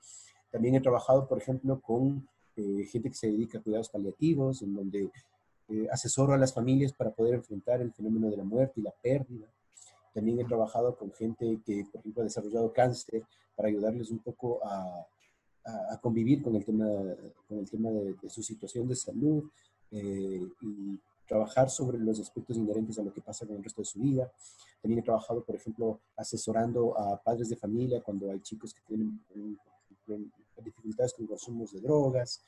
También 0.51 0.75
he 0.75 0.81
trabajado, 0.81 1.29
por 1.29 1.39
ejemplo, 1.39 1.81
con 1.81 2.29
gente 2.57 3.09
que 3.09 3.15
se 3.15 3.29
dedica 3.29 3.59
a 3.59 3.63
cuidados 3.63 3.89
paliativos, 3.89 4.61
en 4.61 4.75
donde 4.75 5.11
asesoro 5.91 6.35
a 6.35 6.37
las 6.37 6.53
familias 6.53 6.93
para 6.93 7.11
poder 7.11 7.35
enfrentar 7.35 7.81
el 7.81 7.93
fenómeno 7.93 8.29
de 8.29 8.37
la 8.37 8.45
muerte 8.45 8.81
y 8.81 8.83
la 8.83 8.91
pérdida. 8.91 9.47
También 10.13 10.41
he 10.41 10.45
trabajado 10.45 10.97
con 10.97 11.13
gente 11.13 11.61
que, 11.65 11.87
por 11.91 12.01
ejemplo, 12.01 12.23
ha 12.23 12.25
desarrollado 12.25 12.73
cáncer 12.73 13.23
para 13.57 13.69
ayudarles 13.69 14.11
un 14.11 14.19
poco 14.19 14.61
a, 14.65 15.07
a, 15.65 16.01
convivir 16.01 16.43
con 16.43 16.57
el 16.57 16.65
tema, 16.65 16.87
con 17.49 17.59
el 17.59 17.71
tema 17.71 17.91
de, 17.91 18.17
su 18.29 18.43
situación 18.43 18.89
de 18.89 18.97
salud 18.97 19.45
eh, 19.91 20.47
y 20.63 20.99
trabajar 21.31 21.71
sobre 21.71 21.97
los 21.97 22.19
aspectos 22.19 22.57
inherentes 22.57 22.99
a 22.99 23.05
lo 23.05 23.15
que 23.15 23.21
pasa 23.21 23.47
con 23.47 23.55
el 23.55 23.63
resto 23.63 23.83
de 23.83 23.87
su 23.87 24.01
vida. 24.01 24.29
También 24.83 24.99
he 24.99 25.03
trabajado, 25.03 25.45
por 25.45 25.55
ejemplo, 25.55 26.01
asesorando 26.17 26.99
a 26.99 27.23
padres 27.23 27.49
de 27.49 27.57
familia 27.57 28.03
cuando 28.03 28.33
hay 28.33 28.41
chicos 28.41 28.75
que 28.75 28.81
tienen 28.89 29.21
dificultades 30.65 31.15
con 31.15 31.29
consumos 31.29 31.73
de 31.73 31.81
drogas. 31.81 32.43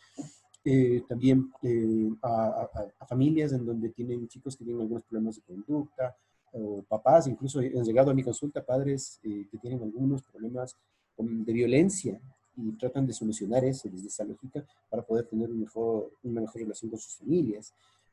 Eh, 0.65 1.01
también 1.09 1.53
eh, 1.63 2.11
a, 2.23 2.69
a, 2.99 3.07
familias 3.07 3.53
en 3.53 3.65
donde 3.65 3.89
tienen 3.91 4.27
chicos 4.27 4.57
que 4.57 4.65
tienen 4.65 4.83
algunos 4.83 5.05
problemas 5.05 5.37
de 5.37 5.43
conducta, 5.43 6.17
o 6.53 6.83
papás, 6.83 7.29
incluso 7.29 7.61
han 7.61 7.85
llegado 7.85 8.11
a 8.11 8.15
mi 8.15 8.25
consulta 8.25 8.65
padres 8.65 9.21
eh, 9.23 9.47
que 9.49 9.59
tienen 9.59 9.81
algunos 9.83 10.23
problemas 10.23 10.77
de 11.17 11.53
violencia 11.53 12.21
y 12.57 12.73
tratan 12.73 13.07
de 13.07 13.13
solucionar 13.13 13.65
eso 13.65 13.89
desde 13.89 14.09
esa 14.09 14.25
lógica 14.25 14.65
para 14.91 15.03
poder 15.03 15.27
tener 15.27 15.49
un 15.51 15.61
mejor, 15.61 16.11
una 16.25 16.41
mejor 16.41 16.63
relación 16.63 16.91
con 16.91 16.99
sus 16.99 17.15
familias. 17.15 17.73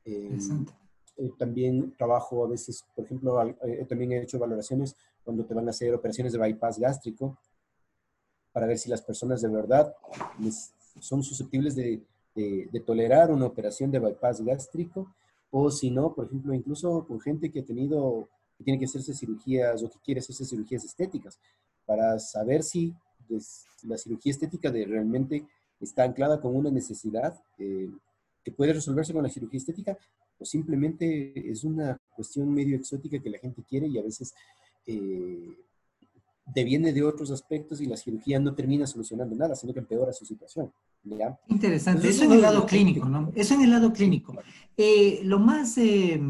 Eh, 0.09 0.37
eh, 1.17 1.31
también 1.37 1.93
trabajo 1.97 2.45
a 2.45 2.47
veces, 2.47 2.85
por 2.95 3.05
ejemplo, 3.05 3.37
también 3.87 4.13
he 4.13 4.21
hecho 4.21 4.39
valoraciones 4.39 4.95
cuando 5.23 5.45
te 5.45 5.53
van 5.53 5.67
a 5.67 5.71
hacer 5.71 5.93
operaciones 5.93 6.33
de 6.33 6.39
bypass 6.39 6.79
gástrico 6.79 7.37
para 8.51 8.65
ver 8.65 8.77
si 8.77 8.89
las 8.89 9.01
personas 9.01 9.41
de 9.41 9.49
verdad 9.49 9.93
son 10.99 11.21
susceptibles 11.21 11.75
de, 11.75 12.01
de, 12.33 12.69
de 12.71 12.79
tolerar 12.79 13.31
una 13.31 13.45
operación 13.45 13.91
de 13.91 13.99
bypass 13.99 14.41
gástrico 14.41 15.13
o 15.51 15.71
si 15.71 15.89
no, 15.89 16.13
por 16.13 16.25
ejemplo, 16.25 16.53
incluso 16.53 17.05
con 17.07 17.19
gente 17.19 17.51
que 17.51 17.61
ha 17.61 17.65
tenido, 17.65 18.29
que 18.57 18.63
tiene 18.63 18.79
que 18.79 18.85
hacerse 18.85 19.13
cirugías 19.13 19.81
o 19.83 19.89
que 19.89 19.99
quiere 20.03 20.19
hacerse 20.19 20.45
cirugías 20.45 20.83
estéticas, 20.85 21.39
para 21.85 22.19
saber 22.19 22.63
si 22.63 22.93
pues, 23.27 23.65
la 23.83 23.97
cirugía 23.97 24.31
estética 24.31 24.69
de 24.69 24.85
realmente 24.85 25.45
está 25.79 26.03
anclada 26.03 26.39
con 26.39 26.55
una 26.55 26.69
necesidad 26.69 27.41
eh, 27.57 27.89
que 28.43 28.51
puede 28.51 28.73
resolverse 28.73 29.13
con 29.13 29.23
la 29.23 29.29
cirugía 29.29 29.57
estética 29.57 29.97
o 30.37 30.45
simplemente 30.45 31.51
es 31.51 31.63
una 31.63 31.97
cuestión 32.15 32.53
medio 32.53 32.75
exótica 32.77 33.19
que 33.19 33.29
la 33.29 33.39
gente 33.39 33.63
quiere 33.67 33.87
y 33.87 33.97
a 33.97 34.03
veces 34.03 34.33
eh, 34.87 35.57
deviene 36.53 36.93
de 36.93 37.03
otros 37.03 37.31
aspectos 37.31 37.81
y 37.81 37.85
la 37.85 37.97
cirugía 37.97 38.39
no 38.39 38.53
termina 38.53 38.87
solucionando 38.87 39.35
nada, 39.35 39.55
sino 39.55 39.73
que 39.73 39.79
empeora 39.79 40.13
su 40.13 40.25
situación. 40.25 40.71
Interesante, 41.47 42.09
eso 42.09 42.25
en 42.25 42.33
el 42.33 42.41
lado 42.41 42.65
clínico, 42.65 43.07
¿no? 43.07 43.31
Eso 43.35 43.53
en 43.53 43.61
el 43.61 43.71
lado 43.71 43.93
clínico. 43.93 44.35
Eh, 44.75 45.21
lo 45.23 45.39
más, 45.39 45.77
eh, 45.77 46.21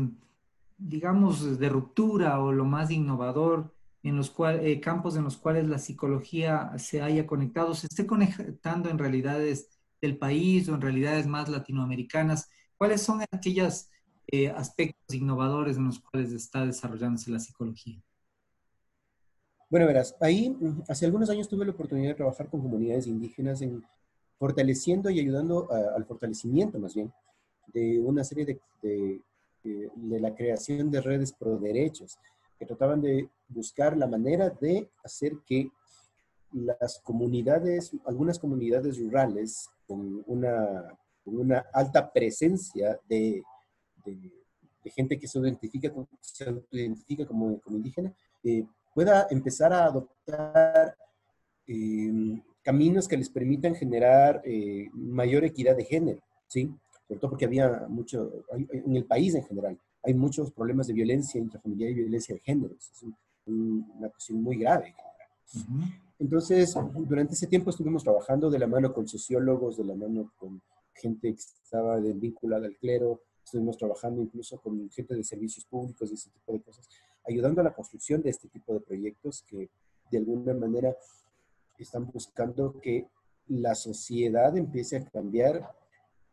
digamos, 0.78 1.60
de 1.60 1.70
ruptura 1.70 2.39
o 2.42 2.51
lo 2.51 2.66
más 2.66 2.92
innovador 2.92 3.74
en 4.04 4.16
los 4.16 4.30
cual, 4.30 4.66
eh, 4.66 4.80
campos 4.80 5.16
en 5.16 5.24
los 5.24 5.38
cuales 5.38 5.68
la 5.68 5.80
psicología 5.80 6.72
se 6.78 7.01
haya 7.01 7.25
conectado, 7.25 7.74
se 7.74 7.88
esté 7.88 8.06
conectando 8.06 8.89
en 8.89 8.98
realidades 8.98 9.70
del 10.01 10.18
país 10.18 10.68
o 10.70 10.75
en 10.75 10.82
realidades 10.82 11.27
más 11.27 11.50
latinoamericanas, 11.50 12.50
¿cuáles 12.77 13.01
son 13.01 13.22
aquellos 13.32 13.89
aspectos 14.56 15.15
innovadores 15.15 15.77
en 15.77 15.86
los 15.86 16.00
cuales 16.00 16.32
está 16.32 16.65
desarrollándose 16.65 17.32
la 17.32 17.39
psicología? 17.39 18.00
Bueno, 19.70 19.86
verás, 19.86 20.15
ahí 20.20 20.58
hace 20.88 21.06
algunos 21.06 21.29
años 21.29 21.48
tuve 21.48 21.65
la 21.65 21.72
oportunidad 21.72 22.10
de 22.10 22.15
trabajar 22.15 22.50
con 22.50 22.62
comunidades 22.62 23.06
indígenas 23.06 23.62
en 23.62 23.84
fortaleciendo 24.39 25.10
y 25.10 25.20
ayudando 25.20 25.70
al 25.72 26.06
fortalecimiento 26.06 26.79
más 26.79 26.96
bien 26.96 27.12
de 27.68 28.00
una 28.00 28.24
serie 28.24 28.46
de, 28.46 28.60
de, 28.82 29.22
de, 29.94 30.20
la 30.20 30.34
creación 30.34 30.89
de 30.89 31.01
redes 31.01 31.34
pro 31.34 31.58
derechos 31.58 32.18
que 32.58 32.65
trataban 32.65 33.01
de 33.01 33.29
buscar 33.48 33.96
la 33.96 34.08
manera 34.08 34.50
de 34.50 34.89
hacer 35.03 35.34
que 35.46 35.70
las 36.53 37.00
comunidades, 37.00 37.91
algunas 38.06 38.39
comunidades 38.39 39.00
rurales 39.00 39.70
con 39.88 40.24
una, 40.27 40.98
con 41.24 41.38
una 41.38 41.65
alta 41.74 42.12
presencia 42.12 43.00
de, 43.08 43.44
de, 44.06 44.32
gente 44.91 45.20
que 45.20 45.27
se 45.27 45.38
identifica, 45.38 45.94
se 46.22 46.51
identifica 46.72 47.25
como, 47.25 47.60
como 47.60 47.77
indígena, 47.77 48.12
eh, 48.44 48.65
pueda 48.96 49.27
empezar 49.29 49.72
a 49.72 49.86
adoptar 49.86 50.96
eh, 51.68 52.41
caminos 52.63 53.08
que 53.08 53.18
les 53.18 53.29
permitan 53.29 53.75
generar 53.75 54.41
eh, 54.44 54.89
mayor 54.94 55.44
equidad 55.44 55.75
de 55.75 55.86
género, 55.86 56.22
¿sí? 56.48 56.74
Sobre 57.08 57.20
todo 57.20 57.32
porque 57.32 57.46
había 57.46 57.86
mucho, 57.88 58.44
en 58.51 58.96
el 58.96 59.06
país 59.06 59.36
en 59.36 59.44
general, 59.44 59.79
hay 60.03 60.13
muchos 60.13 60.51
problemas 60.51 60.88
de 60.88 60.94
violencia 60.94 61.39
intrafamiliar 61.39 61.91
y 61.91 61.96
violencia 61.96 62.36
de 62.36 62.41
género. 62.41 62.75
Es 62.75 63.03
una 63.46 64.10
cuestión 64.10 64.41
muy 64.41 64.58
grave. 64.58 64.96
Entonces, 66.20 66.76
durante 66.96 67.34
ese 67.34 67.48
tiempo 67.48 67.70
estuvimos 67.70 68.04
trabajando 68.04 68.50
de 68.50 68.60
la 68.60 68.68
mano 68.68 68.94
con 68.94 69.08
sociólogos, 69.08 69.78
de 69.78 69.86
la 69.86 69.96
mano 69.96 70.34
con 70.38 70.62
gente 70.94 71.34
que 71.34 71.40
estaba 71.64 71.98
vinculada 71.98 72.68
al 72.68 72.76
clero, 72.76 73.22
estuvimos 73.44 73.78
trabajando 73.78 74.22
incluso 74.22 74.60
con 74.60 74.90
gente 74.92 75.16
de 75.16 75.24
servicios 75.24 75.66
públicos 75.66 76.12
y 76.12 76.16
ese 76.16 76.30
tipo 76.30 76.52
de 76.52 76.62
cosas, 76.62 76.88
ayudando 77.26 77.62
a 77.62 77.64
la 77.64 77.74
construcción 77.74 78.22
de 78.22 78.30
este 78.30 78.50
tipo 78.50 78.74
de 78.74 78.82
proyectos 78.82 79.44
que 79.48 79.70
de 80.12 80.18
alguna 80.18 80.54
manera 80.54 80.96
están 81.78 82.06
buscando 82.12 82.80
que 82.82 83.08
la 83.48 83.74
sociedad 83.74 84.56
empiece 84.58 84.98
a 84.98 85.06
cambiar 85.06 85.72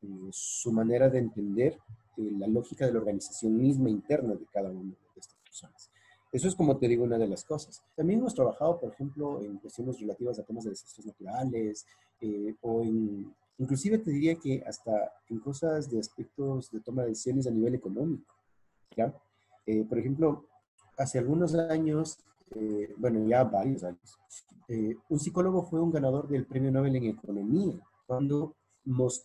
eh, 0.02 0.06
su 0.30 0.72
manera 0.72 1.08
de 1.08 1.18
entender 1.18 1.78
eh, 2.16 2.30
la 2.38 2.46
lógica 2.48 2.86
de 2.86 2.92
la 2.92 2.98
organización 2.98 3.56
misma 3.56 3.88
interna 3.88 4.34
de 4.34 4.46
cada 4.52 4.70
una 4.70 4.90
de 5.14 5.20
estas 5.20 5.36
personas. 5.42 5.90
Eso 6.36 6.48
es 6.48 6.54
como 6.54 6.76
te 6.76 6.88
digo 6.88 7.04
una 7.04 7.18
de 7.18 7.28
las 7.28 7.44
cosas. 7.44 7.82
También 7.94 8.20
hemos 8.20 8.34
trabajado, 8.34 8.78
por 8.78 8.92
ejemplo, 8.92 9.40
en 9.40 9.56
cuestiones 9.58 9.98
relativas 10.00 10.38
a 10.38 10.42
temas 10.42 10.64
de 10.64 10.70
desastres 10.70 11.06
naturales 11.06 11.86
eh, 12.20 12.54
o 12.60 12.82
en, 12.82 13.34
inclusive 13.58 13.98
te 13.98 14.10
diría 14.10 14.34
que 14.36 14.62
hasta 14.66 15.12
en 15.30 15.40
cosas 15.40 15.90
de 15.90 15.98
aspectos 15.98 16.70
de 16.70 16.80
toma 16.80 17.02
de 17.02 17.08
decisiones 17.08 17.46
a 17.46 17.50
nivel 17.50 17.74
económico. 17.74 18.34
¿ya? 18.96 19.12
por 19.88 19.98
ejemplo, 19.98 20.44
hace 20.96 21.18
algunos 21.18 21.54
años 21.54 22.18
eh, 22.54 22.94
bueno, 22.96 23.26
ya 23.26 23.44
varios 23.44 23.82
años, 23.82 24.18
eh, 24.68 24.96
un 25.08 25.18
psicólogo 25.18 25.64
fue 25.64 25.80
un 25.80 25.90
ganador 25.90 26.28
del 26.28 26.46
Premio 26.46 26.70
Nobel 26.70 26.96
en 26.96 27.04
Economía, 27.04 27.74
cuando 28.06 28.54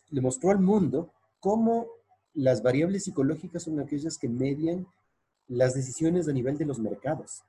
le 0.09 0.21
mostró 0.21 0.49
al 0.49 0.59
mundo 0.59 1.11
cómo 1.39 1.85
las 2.33 2.63
variables 2.63 3.03
psicológicas 3.03 3.63
son 3.63 3.79
aquellas 3.79 4.17
que 4.17 4.27
median 4.27 4.87
las 5.47 5.73
decisiones 5.73 6.27
a 6.27 6.33
nivel 6.33 6.57
de 6.57 6.65
los 6.65 6.79
mercados. 6.79 7.43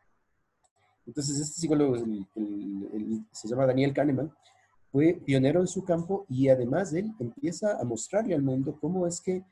Entonces, 1.06 1.38
este 1.40 1.60
psicólogo 1.60 1.96
se 3.32 3.48
llama 3.48 3.66
Daniel 3.66 3.92
Kahneman, 3.92 4.32
fue 4.92 5.14
pionero 5.24 5.60
en 5.60 5.66
su 5.66 5.84
campo 5.84 6.26
y 6.28 6.48
además 6.48 6.92
él 6.92 7.12
empieza 7.18 7.78
a 7.80 7.84
mostrarle 7.84 8.34
al 8.34 8.42
mundo 8.42 8.76
cómo 8.78 9.06
es 9.06 9.20
que 9.20 9.42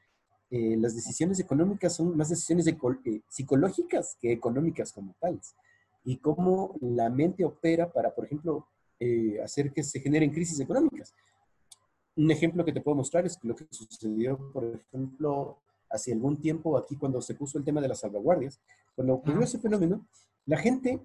eh, 0.50 0.76
las 0.76 0.94
decisiones 0.94 1.40
económicas 1.40 1.94
son 1.94 2.16
más 2.16 2.28
decisiones 2.28 2.66
eh, 2.66 3.22
psicológicas 3.28 4.16
que 4.20 4.32
económicas 4.32 4.92
como 4.92 5.14
tales. 5.18 5.54
Y 6.04 6.18
cómo 6.18 6.76
la 6.80 7.08
mente 7.08 7.44
opera 7.44 7.90
para, 7.90 8.14
por 8.14 8.26
ejemplo, 8.26 8.66
eh, 8.98 9.40
hacer 9.42 9.72
que 9.72 9.82
se 9.82 10.00
generen 10.00 10.30
crisis 10.30 10.60
económicas. 10.60 11.14
Un 12.16 12.30
ejemplo 12.30 12.64
que 12.64 12.72
te 12.72 12.80
puedo 12.80 12.96
mostrar 12.96 13.24
es 13.24 13.38
lo 13.42 13.54
que 13.54 13.66
sucedió, 13.70 14.52
por 14.52 14.64
ejemplo, 14.64 15.58
hace 15.90 16.12
algún 16.12 16.40
tiempo 16.40 16.76
aquí 16.76 16.96
cuando 16.96 17.20
se 17.20 17.34
puso 17.34 17.58
el 17.58 17.64
tema 17.64 17.80
de 17.80 17.88
las 17.88 18.00
salvaguardias. 18.00 18.60
Cuando 18.94 19.14
ocurrió 19.14 19.42
ese 19.42 19.58
fenómeno, 19.58 20.06
la 20.46 20.56
gente 20.56 21.00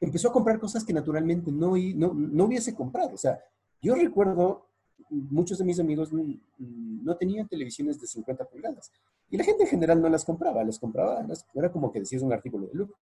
empezó 0.00 0.28
a 0.28 0.32
comprar 0.32 0.58
cosas 0.58 0.84
que 0.84 0.92
naturalmente 0.92 1.50
no, 1.50 1.74
no, 1.76 2.14
no 2.14 2.44
hubiese 2.44 2.74
comprado. 2.74 3.14
O 3.14 3.18
sea, 3.18 3.40
yo 3.80 3.94
recuerdo 3.94 4.68
muchos 5.10 5.58
de 5.58 5.64
mis 5.64 5.80
amigos 5.80 6.10
no 6.58 7.16
tenían 7.16 7.48
televisiones 7.48 8.00
de 8.00 8.06
50 8.06 8.44
pulgadas. 8.44 8.90
Y 9.30 9.36
la 9.36 9.44
gente 9.44 9.64
en 9.64 9.68
general 9.68 10.00
no 10.00 10.08
las 10.08 10.24
compraba, 10.24 10.64
las 10.64 10.78
compraba, 10.78 11.24
era 11.54 11.70
como 11.70 11.92
que 11.92 12.00
decías 12.00 12.22
un 12.22 12.32
artículo 12.32 12.66
de 12.66 12.74
lujo. 12.74 12.94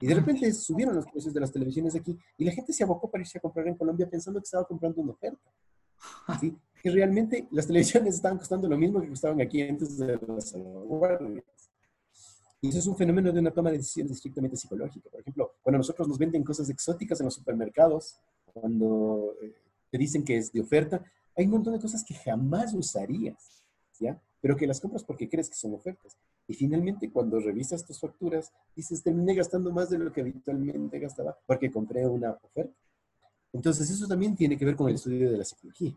Y 0.00 0.06
de 0.06 0.14
repente 0.14 0.52
subieron 0.52 0.94
los 0.94 1.06
precios 1.06 1.34
de 1.34 1.40
las 1.40 1.50
televisiones 1.50 1.94
aquí 1.96 2.16
y 2.36 2.44
la 2.44 2.52
gente 2.52 2.72
se 2.72 2.84
abocó 2.84 3.10
para 3.10 3.22
irse 3.22 3.38
a 3.38 3.40
comprar 3.40 3.66
en 3.66 3.74
Colombia 3.74 4.08
pensando 4.08 4.38
que 4.38 4.44
estaba 4.44 4.64
comprando 4.64 5.00
una 5.00 5.12
oferta. 5.12 5.50
¿sí? 6.40 6.56
Que 6.82 6.90
realmente 6.90 7.48
las 7.50 7.66
televisiones 7.66 8.14
estaban 8.14 8.38
costando 8.38 8.68
lo 8.68 8.78
mismo 8.78 9.00
que 9.00 9.08
costaban 9.08 9.40
aquí 9.40 9.62
antes 9.62 9.98
de 9.98 10.18
las 10.26 10.50
salvaguardias. 10.50 11.44
Y 12.60 12.68
eso 12.68 12.78
es 12.78 12.86
un 12.86 12.96
fenómeno 12.96 13.32
de 13.32 13.38
una 13.38 13.52
toma 13.52 13.70
de 13.70 13.78
decisiones 13.78 14.12
estrictamente 14.12 14.56
psicológica. 14.56 15.08
Por 15.10 15.20
ejemplo, 15.20 15.54
cuando 15.62 15.78
nosotros 15.78 16.08
nos 16.08 16.18
venden 16.18 16.42
cosas 16.42 16.68
exóticas 16.70 17.20
en 17.20 17.26
los 17.26 17.34
supermercados, 17.34 18.16
cuando 18.52 19.34
eh, 19.42 19.54
te 19.90 19.98
dicen 19.98 20.24
que 20.24 20.36
es 20.36 20.52
de 20.52 20.60
oferta, 20.60 21.04
hay 21.36 21.44
un 21.44 21.52
montón 21.52 21.74
de 21.74 21.80
cosas 21.80 22.04
que 22.04 22.14
jamás 22.14 22.74
usarías, 22.74 23.62
¿ya? 24.00 24.20
Pero 24.40 24.56
que 24.56 24.66
las 24.66 24.80
compras 24.80 25.04
porque 25.04 25.28
crees 25.28 25.48
que 25.48 25.54
son 25.54 25.74
ofertas. 25.74 26.16
Y 26.48 26.54
finalmente, 26.54 27.10
cuando 27.10 27.38
revisas 27.38 27.84
tus 27.84 28.00
facturas, 28.00 28.52
dices, 28.74 29.02
terminé 29.02 29.34
gastando 29.34 29.70
más 29.70 29.90
de 29.90 29.98
lo 29.98 30.12
que 30.12 30.22
habitualmente 30.22 30.98
gastaba 30.98 31.38
porque 31.46 31.70
compré 31.70 32.06
una 32.08 32.32
oferta. 32.42 32.74
Entonces, 33.52 33.90
eso 33.90 34.06
también 34.06 34.36
tiene 34.36 34.56
que 34.56 34.64
ver 34.64 34.76
con 34.76 34.88
el 34.88 34.96
estudio 34.96 35.30
de 35.30 35.38
la 35.38 35.44
psicología. 35.44 35.92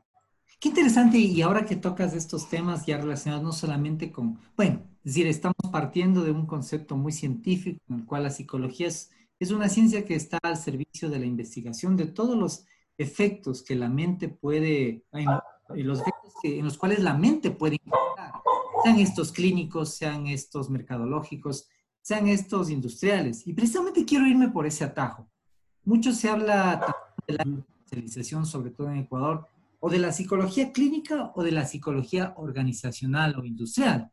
Qué 0.60 0.70
interesante, 0.70 1.18
y 1.18 1.42
ahora 1.42 1.66
que 1.66 1.76
tocas 1.76 2.14
estos 2.14 2.48
temas 2.48 2.86
ya 2.86 2.98
relacionados 2.98 3.44
no 3.44 3.52
solamente 3.52 4.12
con, 4.12 4.40
bueno, 4.56 4.84
es 5.04 5.16
decir, 5.16 5.26
estamos 5.26 5.56
partiendo 5.72 6.24
de 6.24 6.32
un 6.32 6.46
concepto 6.46 6.96
muy 6.96 7.12
científico 7.12 7.80
en 7.90 8.02
el 8.02 8.06
cual 8.06 8.24
la 8.24 8.30
psicología 8.30 8.88
es, 8.88 9.10
es 9.40 9.50
una 9.50 9.70
ciencia 9.70 10.06
que 10.06 10.14
está 10.14 10.38
al 10.44 10.58
servicio 10.58 11.10
de 11.10 11.20
la 11.20 11.26
investigación 11.26 11.98
de 11.98 12.06
todos 12.06 12.38
los 12.38 12.66
efectos 13.00 13.64
que 13.64 13.76
la 13.76 13.90
mente 13.90 14.30
puede, 14.30 15.04
en 15.14 15.88
los 15.88 16.02
efectos 16.02 16.22
en 16.44 16.66
los 16.66 16.78
cuales 16.78 17.00
la 17.00 17.16
mente 17.16 17.52
puede 17.52 17.78
impactar, 17.84 18.34
sean 18.84 19.00
estos 19.00 19.32
clínicos, 19.32 19.96
sean 19.96 20.28
estos 20.28 20.70
mercadológicos, 20.70 21.68
sean 22.02 22.28
estos 22.28 22.70
industriales. 22.70 23.46
Y 23.48 23.54
precisamente 23.54 24.06
quiero 24.06 24.28
irme 24.28 24.50
por 24.50 24.66
ese 24.66 24.84
atajo. 24.84 25.28
Mucho 25.84 26.14
se 26.14 26.30
habla 26.30 26.96
de 27.32 27.38
la 27.38 27.64
especialización, 27.86 28.46
sobre 28.46 28.72
todo 28.72 28.90
en 28.90 28.98
Ecuador, 28.98 29.48
o 29.80 29.90
de 29.90 30.00
la 30.00 30.12
psicología 30.12 30.72
clínica 30.72 31.32
o 31.36 31.44
de 31.44 31.52
la 31.52 31.66
psicología 31.66 32.34
organizacional 32.38 33.36
o 33.38 33.44
industrial. 33.44 34.12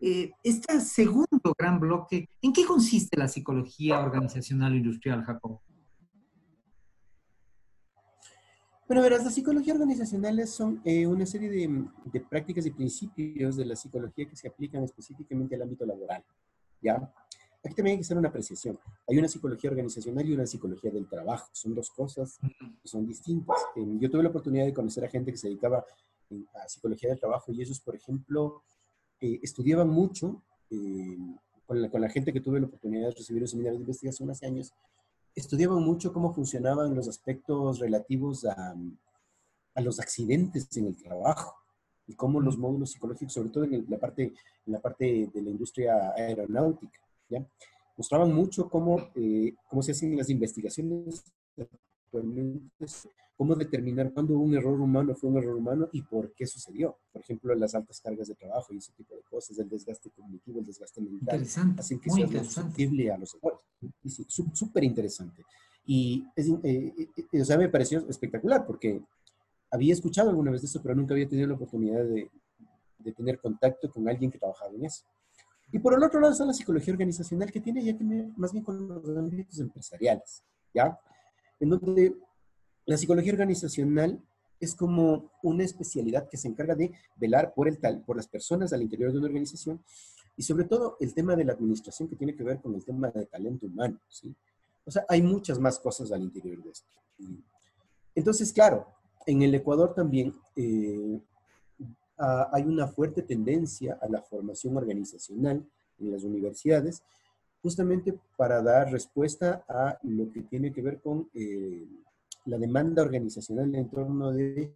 Eh, 0.00 0.32
este 0.42 0.80
segundo 0.80 1.54
gran 1.56 1.78
bloque, 1.78 2.28
¿en 2.42 2.52
qué 2.52 2.64
consiste 2.64 3.16
la 3.16 3.28
psicología 3.28 4.00
organizacional 4.00 4.72
o 4.72 4.76
industrial, 4.76 5.22
Jacob? 5.22 5.60
Bueno, 8.86 9.02
verás, 9.02 9.24
las 9.24 9.34
psicologías 9.34 9.76
organizacionales 9.76 10.50
son 10.50 10.82
eh, 10.84 11.06
una 11.06 11.24
serie 11.24 11.48
de, 11.48 12.20
prácticas 12.20 12.66
y 12.66 12.70
principios 12.70 13.56
de 13.56 13.64
la 13.64 13.76
psicología 13.76 14.28
que 14.28 14.36
se 14.36 14.48
aplican 14.48 14.84
específicamente 14.84 15.54
al 15.54 15.62
ámbito 15.62 15.86
laboral. 15.86 16.22
¿ya? 16.82 17.10
Aquí 17.64 17.74
también 17.74 17.94
hay 17.94 17.98
que 17.98 18.04
hacer 18.04 18.18
una 18.18 18.28
apreciación. 18.28 18.78
Hay 19.08 19.18
una 19.18 19.28
psicología 19.28 19.70
organizacional 19.70 20.28
y 20.28 20.34
una 20.34 20.46
psicología 20.46 20.90
del 20.90 21.08
trabajo. 21.08 21.48
Son 21.52 21.74
dos 21.74 21.90
cosas 21.90 22.38
que 22.82 22.88
son 22.88 23.06
distintas. 23.06 23.56
Yo 23.74 24.10
tuve 24.10 24.22
la 24.22 24.28
oportunidad 24.28 24.66
de 24.66 24.74
conocer 24.74 25.04
a 25.04 25.08
gente 25.08 25.30
que 25.30 25.38
se 25.38 25.48
dedicaba 25.48 25.84
a 26.54 26.68
psicología 26.68 27.10
del 27.10 27.18
trabajo 27.18 27.52
y 27.52 27.62
ellos, 27.62 27.80
por 27.80 27.96
ejemplo, 27.96 28.62
eh, 29.20 29.40
estudiaban 29.42 29.88
mucho 29.88 30.42
em, 30.70 31.36
con 31.66 31.80
la, 31.80 31.90
con, 31.90 32.00
la, 32.00 32.10
gente 32.10 32.32
que 32.32 32.40
tuve 32.40 32.60
la 32.60 32.66
oportunidad 32.66 33.08
de 33.08 33.14
recibir 33.14 33.42
un 33.42 33.48
seminario 33.48 33.78
de 33.78 33.82
investigación 33.82 34.30
hace 34.30 34.46
años 34.46 34.72
estudiaban 35.34 35.82
mucho 35.82 36.12
cómo 36.12 36.32
funcionaban 36.32 36.94
los 36.94 37.08
aspectos 37.08 37.78
relativos 37.78 38.44
a, 38.44 38.74
a 39.74 39.80
los 39.80 39.98
accidentes 39.98 40.76
en 40.76 40.86
el 40.86 40.96
trabajo 40.96 41.54
y 42.06 42.14
cómo 42.14 42.40
los 42.40 42.56
módulos 42.58 42.92
psicológicos, 42.92 43.32
sobre 43.32 43.48
todo 43.48 43.64
en 43.64 43.84
la 43.88 43.98
parte, 43.98 44.32
en 44.66 44.72
la 44.72 44.80
parte 44.80 45.30
de 45.32 45.42
la 45.42 45.50
industria 45.50 46.12
aeronáutica, 46.16 47.00
¿ya? 47.38 47.46
mostraban 47.96 48.32
mucho 48.32 48.68
cómo, 48.68 49.08
eh, 49.14 49.54
cómo 49.68 49.82
se 49.82 49.92
hacen 49.92 50.16
las 50.16 50.30
investigaciones 50.30 51.22
cómo 53.36 53.54
determinar 53.56 54.12
cuándo 54.12 54.38
un 54.38 54.54
error 54.54 54.80
humano 54.80 55.14
fue 55.14 55.30
un 55.30 55.38
error 55.38 55.56
humano 55.56 55.88
y 55.92 56.02
por 56.02 56.32
qué 56.34 56.46
sucedió. 56.46 56.96
Por 57.12 57.22
ejemplo, 57.22 57.54
las 57.54 57.74
altas 57.74 58.00
cargas 58.00 58.28
de 58.28 58.34
trabajo 58.34 58.72
y 58.72 58.78
ese 58.78 58.92
tipo 58.92 59.14
de 59.14 59.22
cosas, 59.22 59.58
el 59.58 59.68
desgaste 59.68 60.10
cognitivo, 60.10 60.60
el 60.60 60.66
desgaste 60.66 61.00
mental, 61.00 61.42
hacen 61.78 62.00
que 62.00 62.10
sea 62.10 62.28
susceptible 62.28 63.10
a 63.10 63.18
los 63.18 63.34
errores. 63.34 63.60
Súper 64.52 64.84
interesante. 64.84 65.44
Y 65.86 66.24
eh, 66.36 66.94
eh, 67.32 67.40
o 67.40 67.44
sea, 67.44 67.58
me 67.58 67.68
pareció 67.68 68.08
espectacular 68.08 68.64
porque 68.64 69.02
había 69.70 69.92
escuchado 69.92 70.30
alguna 70.30 70.52
vez 70.52 70.62
de 70.62 70.66
eso, 70.66 70.80
pero 70.80 70.94
nunca 70.94 71.14
había 71.14 71.28
tenido 71.28 71.48
la 71.48 71.54
oportunidad 71.54 72.04
de, 72.04 72.30
de 72.98 73.12
tener 73.12 73.40
contacto 73.40 73.90
con 73.90 74.08
alguien 74.08 74.30
que 74.30 74.38
trabajaba 74.38 74.72
en 74.72 74.84
eso. 74.84 75.04
Y 75.74 75.80
por 75.80 75.92
el 75.92 76.04
otro 76.04 76.20
lado 76.20 76.32
está 76.32 76.44
la 76.44 76.52
psicología 76.52 76.92
organizacional 76.92 77.50
que 77.50 77.58
tiene 77.58 77.82
ya 77.82 77.98
que 77.98 78.04
ver 78.04 78.28
más 78.36 78.52
bien 78.52 78.62
con 78.62 78.86
los 78.86 79.18
ámbitos 79.18 79.58
empresariales, 79.58 80.44
¿ya? 80.72 80.96
En 81.58 81.68
donde 81.68 82.14
la 82.86 82.96
psicología 82.96 83.32
organizacional 83.32 84.22
es 84.60 84.72
como 84.76 85.32
una 85.42 85.64
especialidad 85.64 86.28
que 86.28 86.36
se 86.36 86.46
encarga 86.46 86.76
de 86.76 86.92
velar 87.16 87.52
por, 87.54 87.66
el 87.66 87.80
tal, 87.80 88.04
por 88.04 88.16
las 88.16 88.28
personas 88.28 88.72
al 88.72 88.82
interior 88.82 89.10
de 89.10 89.18
una 89.18 89.26
organización 89.26 89.82
y 90.36 90.44
sobre 90.44 90.62
todo 90.62 90.96
el 91.00 91.12
tema 91.12 91.34
de 91.34 91.44
la 91.44 91.54
administración 91.54 92.08
que 92.08 92.14
tiene 92.14 92.36
que 92.36 92.44
ver 92.44 92.60
con 92.60 92.72
el 92.76 92.84
tema 92.84 93.10
de 93.10 93.26
talento 93.26 93.66
humano. 93.66 93.98
¿sí? 94.08 94.32
O 94.84 94.92
sea, 94.92 95.04
hay 95.08 95.22
muchas 95.22 95.58
más 95.58 95.80
cosas 95.80 96.12
al 96.12 96.22
interior 96.22 96.62
de 96.62 96.70
esto. 96.70 96.88
Entonces, 98.14 98.52
claro, 98.52 98.86
en 99.26 99.42
el 99.42 99.52
Ecuador 99.56 99.92
también 99.92 100.36
eh, 100.54 101.20
hay 102.16 102.62
una 102.62 102.86
fuerte 102.86 103.22
tendencia 103.22 103.98
a 104.00 104.08
la 104.08 104.22
formación 104.22 104.76
organizacional 104.76 105.64
en 105.98 106.10
las 106.12 106.24
universidades, 106.24 107.02
justamente 107.62 108.18
para 108.36 108.62
dar 108.62 108.90
respuesta 108.92 109.64
a 109.68 109.98
lo 110.02 110.30
que 110.30 110.42
tiene 110.42 110.72
que 110.72 110.82
ver 110.82 111.00
con 111.00 111.28
eh, 111.34 111.86
la 112.44 112.58
demanda 112.58 113.02
organizacional 113.02 113.74
en 113.74 113.88
torno 113.88 114.32
de 114.32 114.72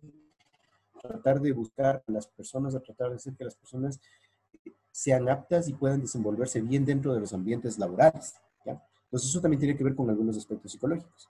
tratar 1.00 1.40
de 1.40 1.52
buscar 1.52 2.02
a 2.06 2.12
las 2.12 2.26
personas, 2.26 2.74
a 2.74 2.80
tratar 2.80 3.10
de 3.10 3.16
hacer 3.16 3.34
que 3.34 3.44
las 3.44 3.54
personas 3.54 4.00
sean 4.90 5.28
aptas 5.28 5.68
y 5.68 5.74
puedan 5.74 6.00
desenvolverse 6.00 6.60
bien 6.60 6.84
dentro 6.84 7.14
de 7.14 7.20
los 7.20 7.32
ambientes 7.32 7.78
laborales. 7.78 8.34
¿ya? 8.64 8.82
Entonces 9.04 9.30
eso 9.30 9.40
también 9.40 9.60
tiene 9.60 9.76
que 9.76 9.84
ver 9.84 9.94
con 9.94 10.10
algunos 10.10 10.36
aspectos 10.36 10.72
psicológicos. 10.72 11.28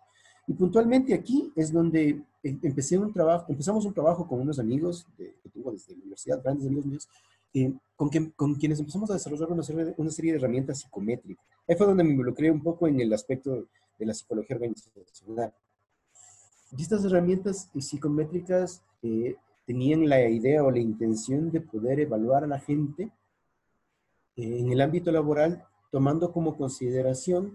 Y 0.48 0.54
puntualmente 0.54 1.12
aquí 1.12 1.52
es 1.54 1.70
donde 1.70 2.22
em, 2.42 2.58
empecé 2.62 2.96
un 2.96 3.12
trabajo, 3.12 3.44
empezamos 3.50 3.84
un 3.84 3.92
trabajo 3.92 4.26
con 4.26 4.40
unos 4.40 4.58
amigos 4.58 5.06
que 5.16 5.34
tengo 5.52 5.70
desde 5.70 5.92
la 5.92 5.98
universidad, 5.98 6.42
grandes 6.42 6.66
amigos 6.66 6.86
míos, 6.86 7.08
eh, 7.52 7.74
con, 7.94 8.08
con, 8.34 8.54
quienes 8.54 8.80
empezamos 8.80 9.10
a 9.10 9.14
desarrollar 9.14 9.52
una 9.52 9.62
serie, 9.62 9.94
una 9.98 10.10
serie, 10.10 10.32
de 10.32 10.38
herramientas 10.38 10.80
psicométricas. 10.80 11.44
Ahí 11.68 11.76
fue 11.76 11.86
donde 11.86 12.02
me 12.02 12.12
involucré 12.12 12.50
un 12.50 12.62
poco 12.62 12.88
en 12.88 12.98
el 12.98 13.12
aspecto 13.12 13.66
de 13.98 14.06
la 14.06 14.14
psicología 14.14 14.56
organizacional. 14.56 15.52
Y 16.76 16.82
estas 16.82 17.04
herramientas 17.04 17.70
psicométricas 17.78 18.82
eh, 19.02 19.36
tenían 19.66 20.08
la 20.08 20.26
idea 20.30 20.64
o 20.64 20.70
la 20.70 20.78
intención 20.78 21.50
de 21.50 21.60
poder 21.60 22.00
evaluar 22.00 22.44
a 22.44 22.46
la 22.46 22.58
gente 22.58 23.10
eh, 24.36 24.58
en 24.60 24.72
el 24.72 24.80
ámbito 24.80 25.12
laboral, 25.12 25.62
tomando 25.90 26.32
como 26.32 26.56
consideración 26.56 27.54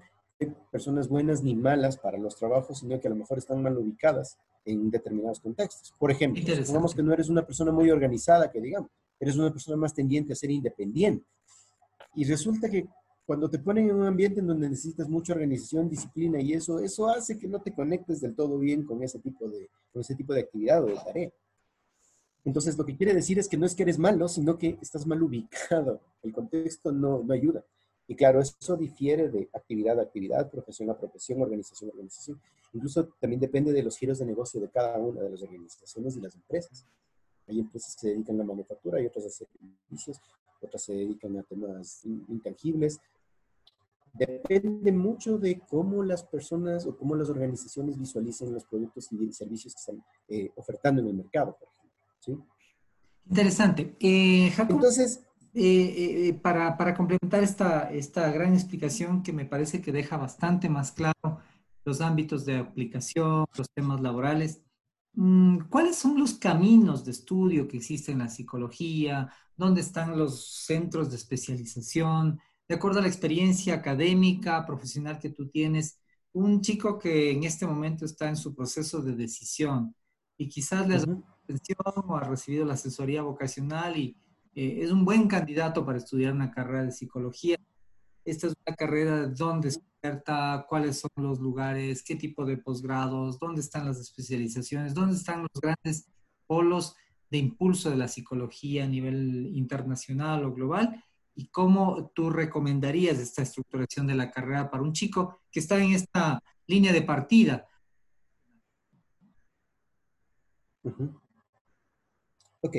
personas 0.72 1.08
buenas 1.08 1.43
ni 1.43 1.56
malas 1.56 1.98
para 1.98 2.17
los 2.17 2.36
trabajos, 2.36 2.80
sino 2.80 3.00
que 3.00 3.08
a 3.08 3.12
lo 3.12 3.15
mejor 3.15 3.38
están 3.38 3.62
mal 3.62 3.78
ubicadas 3.78 4.38
en 4.65 4.89
determinados 4.89 5.39
contextos. 5.39 5.93
Por 5.98 6.12
ejemplo, 6.12 6.43
supongamos 6.56 6.96
que 6.96 7.04
no 7.04 7.13
eres 7.13 7.30
una 7.30 7.46
persona 7.46 7.72
muy 7.72 7.89
organizada, 7.91 8.52
que 8.52 8.62
digamos, 8.62 8.89
eres 9.19 9.36
una 9.36 9.52
persona 9.52 9.78
más 9.78 9.93
tendiente 9.93 10.34
a 10.34 10.36
ser 10.36 10.52
independiente. 10.52 11.26
Y 12.15 12.26
resulta 12.26 12.69
que 12.69 12.88
cuando 13.26 13.50
te 13.50 13.60
ponen 13.60 13.89
en 13.89 13.96
un 13.96 14.06
ambiente 14.06 14.41
en 14.41 14.48
donde 14.48 14.69
necesitas 14.69 15.08
mucha 15.08 15.34
organización, 15.34 15.89
disciplina 15.89 16.41
y 16.41 16.54
eso, 16.54 16.80
eso 16.80 17.08
hace 17.08 17.38
que 17.38 17.48
no 17.48 17.62
te 17.62 17.74
conectes 17.74 18.19
del 18.22 18.36
todo 18.36 18.60
bien 18.60 18.84
con 18.84 19.02
ese 19.02 19.19
tipo 19.19 19.48
de, 19.48 19.69
con 19.91 20.02
ese 20.02 20.15
tipo 20.15 20.34
de 20.34 20.41
actividad 20.41 20.84
o 20.84 20.88
de 20.88 20.96
tarea. 20.96 21.32
Entonces, 22.46 22.78
lo 22.78 22.86
que 22.86 22.98
quiere 22.98 23.13
decir 23.13 23.39
es 23.39 23.48
que 23.48 23.58
no 23.58 23.65
es 23.65 23.74
que 23.74 23.84
eres 23.84 23.98
malo, 23.98 24.28
sino 24.28 24.58
que 24.58 24.78
estás 24.82 25.08
mal 25.08 25.24
ubicado. 25.24 26.02
El 26.22 26.34
contexto 26.34 26.91
no, 26.91 27.24
no 27.24 27.34
ayuda. 27.34 27.63
Y 28.13 28.15
claro, 28.15 28.41
eso 28.41 28.78
difiere 28.78 29.28
de 29.28 29.49
actividad 29.54 29.99
a 29.99 30.04
actividad, 30.04 30.47
profesión 30.52 30.88
a 30.91 30.95
profesión, 30.95 31.41
organización 31.41 31.89
a 31.89 31.93
organización. 31.93 32.39
Incluso 32.71 33.08
también 33.19 33.39
depende 33.39 33.73
de 33.73 33.82
los 33.82 33.97
giros 33.97 34.19
de 34.19 34.26
negocio 34.28 34.62
de 34.62 34.69
cada 34.69 34.99
una 34.99 35.19
de 35.21 35.32
las 35.32 35.41
organizaciones 35.41 36.15
y 36.15 36.21
las 36.21 36.36
empresas. 36.36 36.86
Hay 37.47 37.60
empresas 37.60 37.95
que 37.95 38.02
se 38.02 38.08
dedican 38.10 38.36
a 38.36 38.38
la 38.39 38.43
manufactura, 38.43 38.99
hay 38.99 39.08
otras 39.08 39.26
a 39.26 39.30
servicios, 39.32 40.21
otras 40.62 40.84
se 40.84 40.93
dedican 40.93 41.36
a 41.39 41.41
temas 41.41 42.06
intangibles. 42.06 42.99
Depende 44.13 44.91
mucho 44.91 45.39
de 45.39 45.60
cómo 45.62 46.04
las 46.04 46.23
personas 46.23 46.86
o 46.86 46.95
cómo 46.95 47.15
las 47.15 47.32
organizaciones 47.32 47.97
visualicen 47.97 48.54
los 48.54 48.65
productos 48.65 49.12
y 49.12 49.34
servicios 49.34 49.73
que 49.73 49.80
están 49.80 50.06
eh, 50.28 50.52
ofertando 50.56 51.02
en 51.02 51.08
el 51.08 51.15
mercado, 51.15 51.58
por 51.60 51.67
ejemplo. 51.67 51.99
¿sí? 52.19 52.38
Interesante. 53.28 53.95
Eh, 53.99 54.54
Entonces, 54.69 55.26
eh, 55.55 56.29
eh, 56.29 56.33
para, 56.33 56.77
para, 56.77 56.95
complementar 56.95 57.43
esta, 57.43 57.91
esta 57.91 58.31
gran 58.31 58.53
explicación 58.53 59.21
que 59.21 59.33
me 59.33 59.45
parece 59.45 59.81
que 59.81 59.91
deja 59.91 60.17
bastante 60.17 60.67
más 60.69 60.91
claro 60.91 61.13
los 61.85 62.01
ámbitos 62.01 62.45
de 62.45 62.57
aplicación, 62.57 63.45
los 63.55 63.67
temas 63.75 64.01
laborales, 64.01 64.61
mm, 65.13 65.59
¿cuáles 65.69 65.97
son 65.97 66.19
los 66.19 66.35
caminos 66.35 67.05
de 67.05 67.11
estudio 67.11 67.67
que 67.67 67.77
existen 67.77 68.13
en 68.13 68.19
la 68.19 68.29
psicología? 68.29 69.31
¿Dónde 69.55 69.81
están 69.81 70.17
los 70.17 70.65
centros 70.65 71.09
de 71.11 71.17
especialización? 71.17 72.39
De 72.67 72.75
acuerdo 72.75 72.99
a 72.99 73.01
la 73.03 73.07
experiencia 73.09 73.75
académica, 73.75 74.65
profesional 74.65 75.19
que 75.19 75.29
tú 75.29 75.49
tienes, 75.49 75.99
un 76.33 76.61
chico 76.61 76.97
que 76.97 77.31
en 77.31 77.43
este 77.43 77.67
momento 77.67 78.05
está 78.05 78.27
en 78.29 78.37
su 78.37 78.55
proceso 78.55 79.01
de 79.01 79.15
decisión 79.15 79.95
y 80.37 80.49
quizás 80.49 80.87
le 80.87 80.95
ha 80.95 80.99
dado 80.99 81.23
atención 81.43 81.77
o 82.07 82.15
ha 82.15 82.21
recibido 82.21 82.65
la 82.65 82.73
asesoría 82.73 83.21
vocacional 83.21 83.97
y 83.97 84.17
eh, 84.55 84.79
es 84.81 84.91
un 84.91 85.05
buen 85.05 85.27
candidato 85.27 85.85
para 85.85 85.97
estudiar 85.97 86.33
una 86.33 86.51
carrera 86.51 86.85
de 86.85 86.91
psicología. 86.91 87.57
Esta 88.25 88.47
es 88.47 88.53
una 88.65 88.75
carrera 88.75 89.27
donde 89.27 89.71
se 89.71 89.81
oferta, 89.99 90.65
cuáles 90.69 90.99
son 90.99 91.11
los 91.17 91.39
lugares, 91.39 92.03
qué 92.03 92.15
tipo 92.15 92.45
de 92.45 92.57
posgrados, 92.57 93.39
dónde 93.39 93.61
están 93.61 93.85
las 93.85 93.99
especializaciones, 93.99 94.93
dónde 94.93 95.15
están 95.15 95.41
los 95.41 95.61
grandes 95.61 96.07
polos 96.47 96.95
de 97.29 97.39
impulso 97.39 97.89
de 97.89 97.97
la 97.97 98.07
psicología 98.07 98.83
a 98.83 98.87
nivel 98.87 99.51
internacional 99.55 100.45
o 100.45 100.53
global 100.53 101.03
y 101.35 101.47
cómo 101.47 102.11
tú 102.13 102.29
recomendarías 102.29 103.17
esta 103.17 103.41
estructuración 103.41 104.05
de 104.07 104.15
la 104.15 104.29
carrera 104.29 104.69
para 104.69 104.83
un 104.83 104.93
chico 104.93 105.41
que 105.51 105.59
está 105.59 105.83
en 105.83 105.93
esta 105.93 106.41
línea 106.67 106.93
de 106.93 107.01
partida. 107.01 107.67
Ok, 112.61 112.75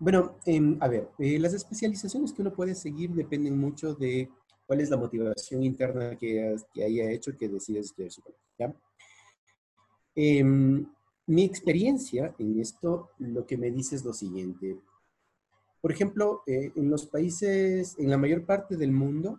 bueno, 0.00 0.38
em, 0.46 0.78
a 0.80 0.88
ver, 0.88 1.10
eh, 1.18 1.38
las 1.38 1.52
especializaciones 1.52 2.32
que 2.32 2.40
uno 2.40 2.54
puede 2.54 2.74
seguir 2.74 3.10
dependen 3.10 3.58
mucho 3.58 3.94
de 3.94 4.30
cuál 4.66 4.80
es 4.80 4.88
la 4.88 4.96
motivación 4.96 5.62
interna 5.62 6.16
que, 6.16 6.56
haya 6.82 7.10
hecho 7.10 7.36
que 7.36 7.50
decides 7.50 7.86
estudiar 7.86 8.10
psicología. 8.10 8.74
Em, 10.14 10.86
mi 11.26 11.44
experiencia 11.44 12.34
en 12.38 12.58
esto, 12.58 13.10
lo 13.18 13.46
que 13.46 13.58
me 13.58 13.70
dice 13.70 13.94
es 13.94 14.02
lo 14.02 14.14
siguiente. 14.14 14.78
Por 15.82 15.92
ejemplo, 15.92 16.44
eh, 16.46 16.72
en 16.76 16.88
los 16.88 17.04
países, 17.04 17.98
en 17.98 18.08
la 18.08 18.16
mayor 18.16 18.46
parte 18.46 18.78
del 18.78 18.92
mundo, 18.92 19.38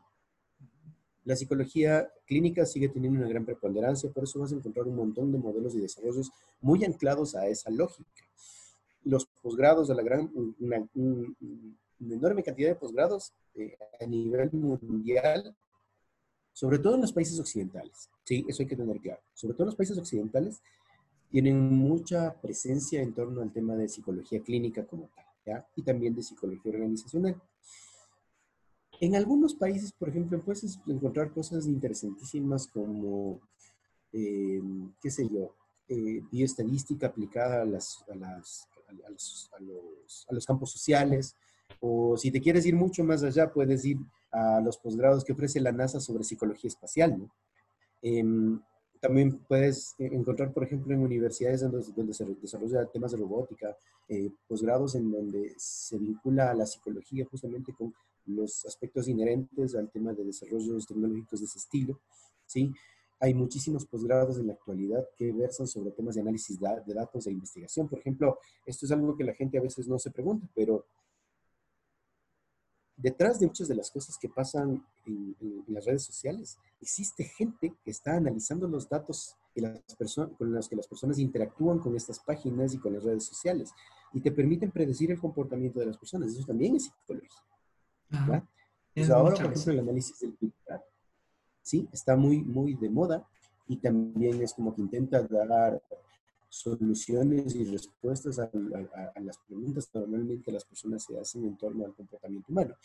la 1.24 1.36
psicología 1.36 2.08
clínica 2.28 2.67
sigue 2.67 2.89
teniendo 2.89 3.17
una 3.19 3.30
gran 3.30 3.45
preponderancia, 3.45 4.12
por 4.12 4.26
eso 4.26 4.39
vas 4.39 4.52
a 4.52 4.56
encontrar 4.56 4.88
un 4.88 4.95
montón 4.95 5.32
de 5.32 5.39
modelos 5.39 5.74
y 5.74 5.80
desarrollos 5.80 6.32
muy 6.62 6.86
anclados 6.86 7.34
a 7.34 7.47
esa 7.47 7.71
lógica 7.71 8.31
posgrados 9.42 9.88
de 9.88 9.96
la 9.96 10.04
gran, 10.04 10.32
una, 10.60 10.88
enorme 12.00 12.44
cantidad 12.44 12.70
de 12.70 12.76
posgrados 12.76 13.34
eh, 13.56 13.76
a 14.00 14.06
nivel 14.06 14.52
mundial, 14.52 15.56
sobre 16.54 16.80
todo 16.80 16.96
en 16.96 17.02
los 17.02 17.14
países 17.14 17.40
occidentales. 17.40 18.10
Sí, 18.24 18.46
eso 18.48 18.64
hay 18.64 18.68
que 18.68 18.76
tener 18.76 19.00
claro. 19.00 19.22
Sobre 19.34 19.54
todo 19.54 19.64
en 19.64 19.68
los 19.68 19.76
países 19.76 19.98
occidentales 19.98 20.62
tienen 21.30 21.58
mucha 21.74 22.34
presencia 22.42 23.02
en 23.02 23.14
torno 23.14 23.42
al 23.42 23.52
tema 23.52 23.76
de 23.76 23.88
psicología 23.88 24.42
clínica 24.42 24.86
como 24.86 25.10
tal, 25.16 25.26
¿ya? 25.46 25.68
Y 25.76 25.82
también 25.82 26.14
de 26.14 26.24
psicología 26.24 26.72
organizacional. 26.72 27.42
En 29.00 29.16
algunos 29.16 29.56
países, 29.56 29.92
por 29.94 30.10
ejemplo, 30.10 30.40
puedes 30.42 30.80
encontrar 30.86 31.32
cosas 31.32 31.66
interesantísimas 31.66 32.68
como, 32.68 33.40
eh, 34.12 34.62
qué 35.02 35.10
sé 35.10 35.28
yo, 35.28 35.56
eh, 35.88 36.22
bioestadística 36.32 37.08
aplicada 37.08 37.64
a 37.64 37.66
las, 37.66 38.06
a 38.10 38.16
las 38.16 38.68
a 38.92 40.34
los, 40.34 40.46
campos 40.46 40.72
sociales, 40.72 41.36
o 41.80 42.18
si 42.18 42.32
te 42.32 42.42
quieres 42.42 42.66
ir 42.66 42.76
mucho 42.76 43.04
más 43.04 43.24
allá, 43.24 43.52
puedes 43.52 43.86
ir 43.86 43.98
a 44.32 44.62
los 44.62 44.78
posgrados 44.78 45.24
que 45.24 45.34
ofrece 45.34 45.60
la 45.60 45.72
NASA 45.72 46.00
sobre 46.00 46.24
psicología 46.24 46.68
espacial. 46.68 47.18
¿no? 47.18 47.32
Em, 48.02 48.60
también 49.02 49.40
puedes 49.48 49.96
encontrar, 49.98 50.54
por 50.54 50.64
ejemplo, 50.64 50.94
en 50.94 51.02
universidades 51.02 51.62
donde, 51.62 52.14
se 52.14 52.26
desarrolla 52.26 52.86
temas 52.86 53.12
de 53.12 53.18
robótica, 53.18 53.76
eh, 54.08 54.30
posgrados 54.48 54.94
en 54.96 55.12
donde 55.12 55.54
se 55.58 55.98
vincula 55.98 56.52
a 56.52 56.54
la 56.54 56.68
psicología 56.68 57.26
justamente 57.26 57.74
con 57.74 57.94
los 58.28 58.64
aspectos 58.66 59.08
inherentes 59.08 59.76
al 59.76 59.90
tema 59.90 60.14
de 60.14 60.26
desarrollos 60.26 60.86
tecnológicos 60.86 61.40
de 61.40 61.46
ese 61.48 61.58
estilo. 61.58 62.00
¿sí? 62.46 62.72
Hay 63.22 63.36
muchísimos 63.36 63.86
posgrados 63.86 64.38
en 64.40 64.48
la 64.48 64.54
actualidad 64.54 65.08
que 65.16 65.32
versan 65.32 65.68
sobre 65.68 65.92
temas 65.92 66.16
de 66.16 66.22
análisis 66.22 66.60
de 66.60 66.94
datos 66.94 67.28
e 67.28 67.32
investigación. 67.32 67.88
Por 67.88 68.00
ejemplo, 68.00 68.40
esto 68.66 68.88
es 68.88 68.92
algo 68.92 69.16
que 69.16 69.24
la 69.24 69.36
gente 69.36 69.60
a 69.60 69.62
veces 69.62 69.88
no 69.88 70.00
se 70.00 70.10
pregunta, 70.10 70.48
pero 70.56 70.86
detrás 72.98 73.40
de 73.40 73.48
muchas 73.48 73.68
de 73.68 73.76
las 73.76 73.92
cosas 73.92 74.18
que 74.18 74.28
pasan 74.28 74.84
en, 75.06 75.36
las 75.68 75.86
redes 75.86 76.04
sociales, 76.04 76.58
existe 76.82 77.24
gente 77.24 77.74
que 77.84 77.92
está 77.92 78.16
analizando 78.16 78.68
los 78.68 78.90
datos 78.90 79.36
con 80.38 80.54
los 80.54 80.68
que 80.68 80.76
las 80.76 80.88
personas 80.88 81.20
interactúan 81.20 81.80
con 81.80 81.96
estas 81.96 82.20
páginas 82.20 82.74
y 82.74 82.78
con 82.80 82.94
las 82.94 83.04
redes 83.04 83.26
sociales 83.26 83.72
y 84.14 84.22
te 84.22 84.32
permiten 84.32 84.72
predecir 84.72 85.12
el 85.12 85.20
comportamiento 85.20 85.80
de 85.80 85.86
las 85.88 85.98
personas. 85.98 86.32
Eso 86.32 86.46
también 86.46 86.76
es 86.76 86.86
psicología. 86.86 87.30
ahora, 89.14 89.36
por 89.36 89.52
ejemplo, 89.52 89.74
el 89.74 89.80
análisis 89.80 90.20
del 90.20 90.36
¿sí? 91.62 91.88
Está 91.91 92.15
muy, 92.15 92.41
muy 92.41 92.76
de 92.76 92.89
moda 92.89 93.26
y 93.67 93.78
también 93.78 94.41
es 94.41 94.54
como 94.54 94.74
que 94.74 94.82
intenta 94.82 95.21
dar 95.21 95.82
soluciones 96.50 97.56
y 97.56 97.63
respuestas 97.65 98.39
a, 98.39 98.50
las 99.21 99.38
preguntas 99.47 99.88
que 99.88 100.00
normalmente 100.00 100.52
las 100.52 100.65
personas 100.65 101.04
se 101.04 101.17
hacen 101.17 101.45
en 101.45 101.56
torno 101.58 101.86
al 101.86 101.93
comportamiento 101.93 102.52
humano. 102.52 102.76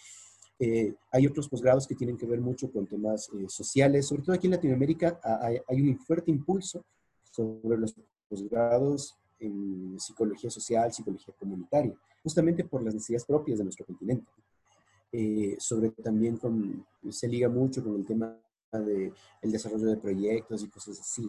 Eh, 0.59 0.95
hay 1.11 1.27
otros 1.27 1.49
posgrados 1.49 1.87
que 1.87 1.95
tienen 1.95 2.17
que 2.17 2.27
ver 2.27 2.41
mucho 2.41 2.71
con 2.71 2.87
temas 2.87 3.29
eh, 3.35 3.47
sociales, 3.49 4.07
sobre 4.07 4.23
todo 4.23 4.35
aquí 4.35 4.47
en 4.47 4.53
Latinoamérica 4.53 5.21
hay, 5.23 5.59
hay, 5.69 5.83
un 5.83 5.99
fuerte 5.99 6.31
impulso 6.31 6.83
sobre 7.31 7.77
los 7.77 7.95
posgrados 8.29 9.17
en 9.39 9.99
psicología 9.99 10.49
social, 10.49 10.93
psicología 10.93 11.35
comunitaria, 11.39 11.95
justamente 12.23 12.65
por 12.65 12.83
las 12.83 12.95
necesidades 12.95 13.25
propias 13.27 13.59
de 13.59 13.65
nuestro 13.65 13.85
continente. 13.85 14.31
Eh, 15.13 15.57
sobre 15.59 15.91
también 15.91 16.37
con, 16.37 16.85
se 17.11 17.29
liga 17.29 17.49
mucho 17.49 17.83
con 17.83 17.97
el 17.97 18.07
tema 18.07 18.37
de 18.81 19.13
el 19.43 19.53
desarrollo 19.53 19.87
de 19.87 19.97
proyectos 19.97 20.63
y 20.63 20.69
cosas 20.69 21.01
así, 21.01 21.29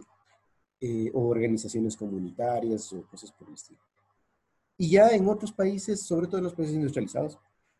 eh, 0.80 1.10
o 1.12 1.26
organizaciones 1.28 1.96
comunitarias 1.96 2.92
o 2.92 3.02
cosas 3.02 3.32
por 3.32 3.48
el 3.48 3.54
estilo. 3.54 3.80
Y 4.76 4.90
ya 4.90 5.08
en 5.10 5.28
otros 5.28 5.52
países, 5.52 6.02
sobre 6.02 6.28
todo 6.28 6.38
en 6.38 6.44
los 6.44 6.54
países 6.54 6.76
industrializados, 6.76 7.38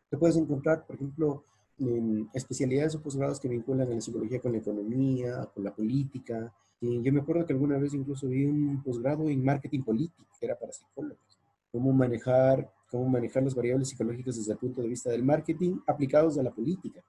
te 0.09 0.17
puedes 0.17 0.35
encontrar, 0.35 0.85
por 0.85 0.97
ejemplo, 0.97 1.45
en 1.77 2.29
especialidades 2.33 2.95
o 2.95 3.01
posgrados 3.01 3.39
que 3.39 3.47
vinculan 3.47 3.89
a 3.89 3.95
la 3.95 4.01
psicología 4.01 4.41
con 4.41 4.51
la 4.51 4.57
economía, 4.57 5.49
con 5.53 5.63
la 5.63 5.73
política. 5.73 6.53
Y 6.81 7.01
yo 7.01 7.13
me 7.13 7.21
acuerdo 7.21 7.45
que 7.45 7.53
alguna 7.53 7.77
vez 7.77 7.93
incluso 7.93 8.27
vi 8.27 8.45
un 8.45 8.83
posgrado 8.83 9.29
en 9.29 9.43
marketing 9.43 9.83
político, 9.83 10.25
que 10.39 10.45
era 10.45 10.57
para 10.57 10.73
psicólogos. 10.73 11.39
Cómo 11.71 11.93
manejar, 11.93 12.69
cómo 12.89 13.07
manejar 13.07 13.43
las 13.43 13.55
variables 13.55 13.89
psicológicas 13.89 14.35
desde 14.35 14.51
el 14.53 14.57
punto 14.57 14.81
de 14.81 14.89
vista 14.89 15.09
del 15.09 15.23
marketing 15.23 15.79
aplicados 15.87 16.37
a 16.37 16.43
la 16.43 16.51
política. 16.51 17.01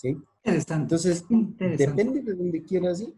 ¿Sí? 0.00 0.16
Entonces, 0.44 1.24
depende 1.58 2.22
de 2.22 2.34
donde 2.34 2.62
quieras 2.62 3.02
ir. 3.02 3.14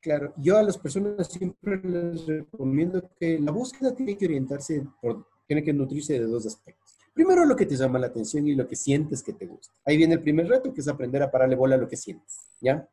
Claro, 0.00 0.32
yo 0.36 0.58
a 0.58 0.62
las 0.62 0.78
personas 0.78 1.28
siempre 1.28 1.80
les 1.82 2.26
recomiendo 2.26 3.10
que 3.18 3.38
la 3.40 3.50
búsqueda 3.50 3.94
tiene 3.94 4.16
que 4.16 4.26
orientarse, 4.26 4.86
por, 5.00 5.26
tiene 5.46 5.64
que 5.64 5.72
nutrirse 5.72 6.12
de 6.12 6.26
dos 6.26 6.46
aspectos. 6.46 6.98
Primero, 7.14 7.44
lo 7.44 7.56
que 7.56 7.66
te 7.66 7.76
llama 7.76 7.98
la 7.98 8.08
atención 8.08 8.46
y 8.46 8.54
lo 8.54 8.68
que 8.68 8.76
sientes 8.76 9.22
que 9.22 9.32
te 9.32 9.46
gusta. 9.46 9.74
Ahí 9.84 9.96
viene 9.96 10.14
el 10.14 10.20
primer 10.20 10.46
reto, 10.46 10.74
que 10.74 10.82
es 10.82 10.88
aprender 10.88 11.22
a 11.22 11.30
pararle 11.30 11.56
bola 11.56 11.76
a 11.76 11.78
lo 11.78 11.88
que 11.88 11.96
sientes, 11.96 12.50
¿ya? 12.60 12.88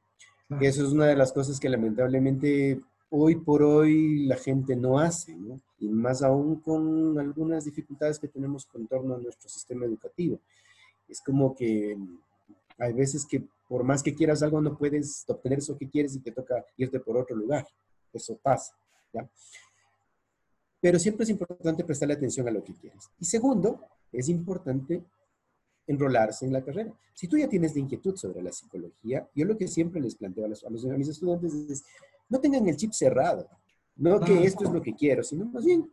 Eso 0.59 0.85
es 0.85 0.91
una 0.91 1.05
de 1.05 1.15
las 1.15 1.31
cosas 1.31 1.59
que 1.59 1.69
lamentablemente 1.69 2.79
hoy 3.09 3.35
por 3.35 3.63
hoy 3.63 4.25
la 4.25 4.35
gente 4.35 4.75
no 4.75 4.99
hace, 4.99 5.35
¿no? 5.35 5.59
Y 5.79 5.89
más 5.89 6.23
aún 6.23 6.59
con 6.61 7.19
algunas 7.19 7.65
dificultades 7.65 8.19
que 8.19 8.27
tenemos 8.27 8.65
con 8.65 8.87
torno 8.87 9.15
a 9.15 9.17
nuestro 9.17 9.49
sistema 9.49 9.85
educativo. 9.85 10.39
Es 11.07 11.21
como 11.21 11.55
que 11.55 11.97
hay 12.77 12.93
veces 12.93 13.25
que 13.25 13.43
por 13.67 13.83
más 13.83 14.03
que 14.03 14.13
quieras 14.13 14.43
algo 14.43 14.61
no 14.61 14.77
puedes 14.77 15.23
obtener 15.27 15.59
eso 15.59 15.77
que 15.77 15.89
quieres 15.89 16.15
y 16.15 16.19
te 16.19 16.31
toca 16.31 16.65
irte 16.77 16.99
por 16.99 17.17
otro 17.17 17.35
lugar. 17.35 17.65
Eso 18.11 18.37
pasa, 18.41 18.73
¿ya? 19.13 19.29
Pero 20.81 20.97
siempre 20.97 21.23
es 21.23 21.29
importante 21.29 21.83
prestarle 21.83 22.15
atención 22.15 22.47
a 22.47 22.51
lo 22.51 22.63
que 22.63 22.73
quieres. 22.73 23.09
Y 23.19 23.25
segundo, 23.25 23.85
es 24.11 24.27
importante 24.29 25.03
enrolarse 25.87 26.45
en 26.45 26.53
la 26.53 26.63
carrera. 26.63 26.91
Si 27.13 27.27
tú 27.27 27.37
ya 27.37 27.47
tienes 27.47 27.73
la 27.75 27.81
inquietud 27.81 28.15
sobre 28.15 28.41
la 28.41 28.51
psicología, 28.51 29.29
yo 29.35 29.45
lo 29.45 29.57
que 29.57 29.67
siempre 29.67 30.01
les 30.01 30.15
planteo 30.15 30.45
a, 30.45 30.47
los, 30.47 30.63
a, 30.65 30.69
mis 30.69 31.07
estudiantes 31.07 31.53
es, 31.53 31.83
no 32.29 32.39
tengan 32.39 32.67
el 32.67 32.77
chip 32.77 32.93
cerrado, 32.93 33.47
no 33.95 34.19
que 34.19 34.43
esto 34.43 34.63
es 34.63 34.71
lo 34.71 34.81
que 34.81 34.95
quiero, 34.95 35.23
sino 35.23 35.45
más 35.45 35.65
bien 35.65 35.89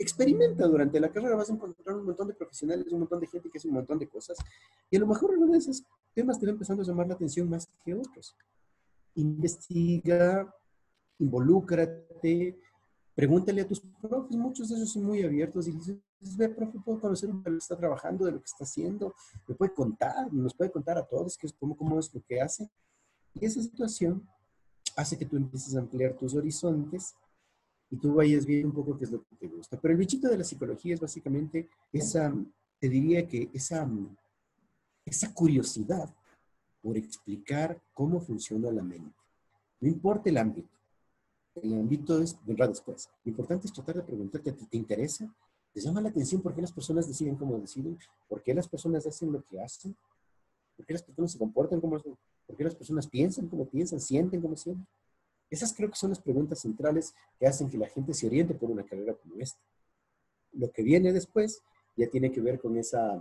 experimenta 0.00 0.66
durante 0.66 0.98
la 0.98 1.10
carrera, 1.10 1.36
vas 1.36 1.50
a 1.50 1.52
encontrar 1.52 1.96
un 1.96 2.06
montón 2.06 2.28
de 2.28 2.34
profesionales, 2.34 2.90
un 2.90 3.00
montón 3.00 3.20
de 3.20 3.26
gente 3.26 3.50
que 3.50 3.58
hace 3.58 3.68
un 3.68 3.74
montón 3.74 3.98
de 3.98 4.08
cosas, 4.08 4.38
y 4.90 4.96
a 4.96 5.00
lo 5.00 5.06
mejor 5.06 5.36
uno 5.36 5.52
de 5.52 5.58
esos 5.58 5.84
temas 6.14 6.40
te 6.40 6.46
va 6.46 6.52
empezando 6.52 6.82
a 6.82 6.86
llamar 6.86 7.06
la 7.06 7.14
atención 7.14 7.48
más 7.50 7.68
que 7.84 7.94
otros. 7.94 8.34
Investiga, 9.14 10.52
involúcrate, 11.18 12.58
pregúntale 13.14 13.60
a 13.60 13.68
tus 13.68 13.80
profes, 13.80 14.36
muchos 14.36 14.70
de 14.70 14.76
ellos 14.76 14.90
son 14.90 15.04
muy 15.04 15.22
abiertos 15.22 15.68
y 15.68 15.72
dices, 15.72 15.98
ve, 16.36 16.48
profe, 16.48 16.78
puedo 16.82 16.98
conocer 16.98 17.28
de 17.28 17.34
lo 17.34 17.42
que 17.42 17.58
está 17.58 17.76
trabajando, 17.76 18.24
de 18.24 18.32
lo 18.32 18.38
que 18.38 18.46
está 18.46 18.64
haciendo, 18.64 19.14
me 19.46 19.54
puede 19.54 19.74
contar, 19.74 20.32
nos 20.32 20.54
puede 20.54 20.70
contar 20.70 20.96
a 20.96 21.04
todos 21.04 21.36
qué 21.36 21.46
es, 21.46 21.52
cómo, 21.52 21.76
cómo 21.76 21.98
es 21.98 22.12
lo 22.14 22.22
que 22.22 22.40
hace. 22.40 22.70
Y 23.34 23.44
esa 23.44 23.60
situación 23.60 24.26
hace 24.96 25.18
que 25.18 25.26
tú 25.26 25.36
empieces 25.36 25.76
a 25.76 25.80
ampliar 25.80 26.16
tus 26.16 26.34
horizontes 26.34 27.14
y 27.90 27.96
tú 27.96 28.14
vayas 28.14 28.46
viendo 28.46 28.68
un 28.68 28.74
poco 28.74 28.96
qué 28.96 29.04
es 29.04 29.10
lo 29.10 29.22
que 29.24 29.36
te 29.36 29.48
gusta. 29.48 29.78
Pero 29.80 29.92
el 29.92 29.98
bichito 29.98 30.28
de 30.28 30.38
la 30.38 30.44
psicología 30.44 30.94
es 30.94 31.00
básicamente 31.00 31.68
esa, 31.92 32.32
te 32.78 32.88
diría 32.88 33.26
que 33.26 33.50
esa, 33.52 33.88
esa 35.04 35.34
curiosidad 35.34 36.08
por 36.80 36.96
explicar 36.96 37.80
cómo 37.92 38.20
funciona 38.20 38.70
la 38.70 38.82
mente. 38.82 39.14
No 39.80 39.88
importa 39.88 40.30
el 40.30 40.38
ámbito. 40.38 40.68
El 41.56 41.74
ámbito 41.74 42.22
es, 42.22 42.38
vendrá 42.46 42.68
después. 42.68 43.08
Lo 43.24 43.30
importante 43.30 43.66
es 43.66 43.72
tratar 43.72 43.96
de 43.96 44.02
preguntarte, 44.02 44.52
¿te, 44.52 44.66
¿te 44.66 44.76
interesa? 44.76 45.28
¿Te 45.72 45.80
llama 45.80 46.00
la 46.00 46.08
atención 46.08 46.40
por 46.40 46.54
qué 46.54 46.60
las 46.60 46.72
personas 46.72 47.08
deciden 47.08 47.36
cómo 47.36 47.58
deciden? 47.58 47.98
¿Por 48.28 48.42
qué 48.42 48.54
las 48.54 48.68
personas 48.68 49.06
hacen 49.06 49.32
lo 49.32 49.42
que 49.42 49.60
hacen? 49.60 49.96
¿Por 50.76 50.86
qué 50.86 50.92
las 50.92 51.02
personas 51.02 51.32
se 51.32 51.38
comportan 51.38 51.80
como 51.80 51.98
¿Por 52.00 52.56
qué 52.56 52.64
las 52.64 52.74
personas 52.74 53.06
piensan 53.06 53.48
como 53.48 53.64
piensan, 53.66 54.00
sienten 54.00 54.40
como 54.40 54.56
sienten? 54.56 54.86
Esas 55.50 55.74
creo 55.74 55.90
que 55.90 55.96
son 55.96 56.10
las 56.10 56.20
preguntas 56.20 56.60
centrales 56.60 57.14
que 57.38 57.46
hacen 57.46 57.68
que 57.68 57.76
la 57.76 57.88
gente 57.88 58.14
se 58.14 58.26
oriente 58.26 58.54
por 58.54 58.70
una 58.70 58.84
carrera 58.84 59.14
como 59.14 59.34
esta. 59.38 59.58
Lo 60.52 60.70
que 60.70 60.82
viene 60.82 61.12
después 61.12 61.62
ya 61.96 62.08
tiene 62.08 62.30
que 62.30 62.40
ver 62.40 62.60
con 62.60 62.76
esa 62.76 63.20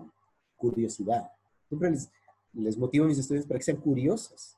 curiosidad. 0.56 1.32
Siempre 1.68 1.92
les, 1.92 2.10
les 2.54 2.78
motivo 2.78 3.06
a 3.06 3.08
mis 3.08 3.18
estudiantes 3.18 3.48
para 3.48 3.58
que 3.58 3.66
sean 3.66 3.78
curiosas. 3.78 4.58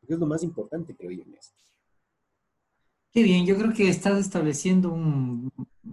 Porque 0.00 0.14
es 0.14 0.20
lo 0.20 0.26
más 0.26 0.42
importante, 0.42 0.94
creo 0.94 1.10
yo, 1.10 1.22
en 1.22 1.34
esto. 1.34 1.56
Qué 3.12 3.24
bien, 3.24 3.44
yo 3.44 3.56
creo 3.56 3.72
que 3.72 3.88
estás 3.88 4.18
estableciendo 4.20 4.92
un 4.92 5.50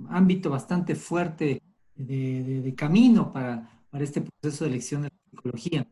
ámbito 0.10 0.52
bastante 0.52 0.94
fuerte 0.94 1.64
de, 1.96 2.62
de 2.62 2.76
camino 2.76 3.34
para, 3.34 3.84
para 3.90 4.04
este 4.04 4.22
proceso 4.22 4.64
de 4.64 4.70
elección 4.70 5.02
de 5.02 5.10
la 5.10 5.30
psicología. 5.32 5.88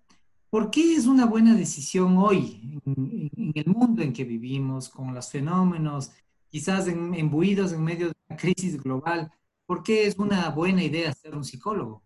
¿Por 0.56 0.72
qué 0.72 0.96
es 0.96 1.06
una 1.06 1.26
buena 1.26 1.54
decisión 1.54 2.16
hoy, 2.16 2.80
en, 2.86 3.52
el 3.54 3.66
mundo 3.66 4.02
en 4.02 4.14
que 4.14 4.24
vivimos, 4.24 4.88
con 4.88 5.14
los 5.14 5.30
fenómenos 5.30 6.14
quizás 6.48 6.88
en, 6.88 7.14
embuidos 7.14 7.74
en 7.74 7.84
medio 7.84 8.08
de 8.08 8.14
una 8.30 8.38
crisis 8.38 8.82
global? 8.82 9.30
¿Por 9.66 9.84
qué 9.84 10.08
es 10.08 10.18
una 10.18 10.50
buena 10.52 10.82
idea 10.82 11.14
ser 11.14 11.36
un 11.36 11.44
psicólogo? 11.44 12.04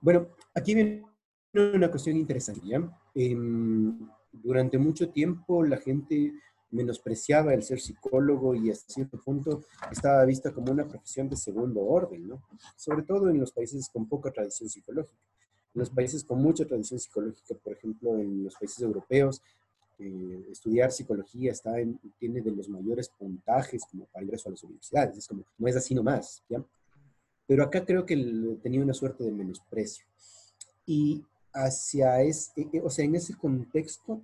Bueno, 0.00 0.28
aquí 0.54 0.74
viene 0.74 1.04
una 1.52 1.90
cuestión 1.90 2.16
interesante. 2.16 2.62
Em, 3.14 4.08
durante 4.32 4.78
mucho 4.78 5.10
tiempo 5.10 5.62
la 5.62 5.76
gente 5.76 6.32
menospreciaba 6.70 7.52
el 7.52 7.62
ser 7.62 7.80
psicólogo 7.80 8.54
y 8.54 8.70
hasta 8.70 8.94
cierto 8.94 9.20
punto 9.20 9.60
estaba 9.92 10.24
vista 10.24 10.54
como 10.54 10.72
una 10.72 10.88
profesión 10.88 11.28
de 11.28 11.36
segundo 11.36 11.82
orden, 11.82 12.28
¿no? 12.28 12.42
Sobre 12.76 13.02
todo 13.02 13.28
en 13.28 13.38
los 13.38 13.52
países 13.52 13.90
con 13.90 14.08
poca 14.08 14.30
tradición 14.30 14.70
psicológica. 14.70 15.20
En 15.74 15.78
los 15.80 15.90
países 15.90 16.24
con 16.24 16.42
mucha 16.42 16.64
tradición 16.64 16.98
psicológica, 16.98 17.54
por 17.62 17.72
ejemplo, 17.72 18.18
en 18.18 18.44
los 18.44 18.54
países 18.54 18.80
europeos, 18.80 19.42
eh, 19.98 20.46
estudiar 20.50 20.90
psicología 20.90 21.52
está 21.52 21.74
tiene 22.18 22.40
de 22.40 22.50
los 22.50 22.68
mayores 22.68 23.10
puntajes 23.10 23.84
como 23.90 24.06
para 24.06 24.24
ingreso 24.24 24.48
a 24.48 24.52
las 24.52 24.62
universidades. 24.64 25.18
Es 25.18 25.28
como, 25.28 25.44
no 25.58 25.68
es 25.68 25.76
así 25.76 25.94
nomás, 25.94 26.42
¿ya? 26.48 26.64
Pero 27.46 27.64
acá 27.64 27.84
creo 27.84 28.06
que 28.06 28.16
tenía 28.62 28.80
una 28.80 28.94
suerte 28.94 29.24
de 29.24 29.32
menosprecio. 29.32 30.06
Y 30.86 31.22
hacia 31.52 32.22
ese, 32.22 32.68
eh, 32.72 32.80
o 32.82 32.90
sea, 32.90 33.04
en 33.04 33.16
ese 33.16 33.34
contexto, 33.36 34.22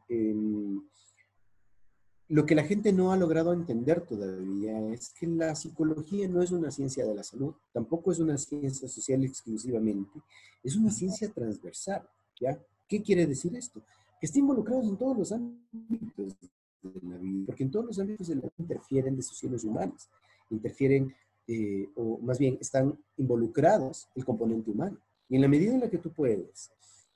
lo 2.29 2.45
que 2.45 2.55
la 2.57 2.65
gente 2.65 2.93
no 2.93 3.13
ha 3.13 3.17
logrado 3.17 3.53
entender 3.53 4.01
todavía 4.01 4.81
es 4.93 5.11
que 5.11 5.27
la 5.27 5.55
psicología 5.55 6.29
no 6.29 6.43
es 6.43 6.51
una 6.51 6.71
ciencia 6.71 7.07
de 7.07 7.15
la 7.15 7.23
salud, 7.23 7.55
tampoco 7.73 8.11
es 8.11 8.19
una 8.19 8.37
ciencia 8.37 8.89
social 8.89 9.25
exclusivamente, 9.25 10.21
es 10.63 10.77
una 10.77 10.91
ciencia 10.91 11.31
transversal, 11.31 12.03
¿ya? 12.41 12.59
¿Qué 12.89 13.03
quiere 13.03 13.27
decir 13.27 13.55
esto? 13.57 13.81
Que 14.21 14.27
está 14.27 14.39
involucrado 14.39 14.83
en 14.83 14.97
todos 14.97 15.17
los 15.17 15.33
ámbitos 15.33 16.37
de 16.83 17.09
la 17.09 17.17
vida, 17.17 17.47
porque 17.47 17.63
en 17.63 17.71
todos 17.71 17.87
los 17.87 17.99
ámbitos 17.99 18.27
de 18.27 18.35
la 18.37 18.43
vida 18.43 18.53
interfieren 18.59 19.17
decisiones 19.17 19.63
humanas, 19.63 20.09
interfieren, 20.51 21.15
eh, 21.47 21.89
o 21.95 22.19
más 22.19 22.39
bien 22.39 22.59
están 22.61 22.99
involucrados 23.17 24.09
el 24.17 24.25
componente 24.25 24.71
humano. 24.71 24.99
Y 25.29 25.37
en 25.37 25.43
la 25.43 25.49
medida 25.49 25.75
en 25.75 25.81
la 25.81 25.91
que 25.91 25.99
tú 25.99 26.13
puedes 26.13 26.71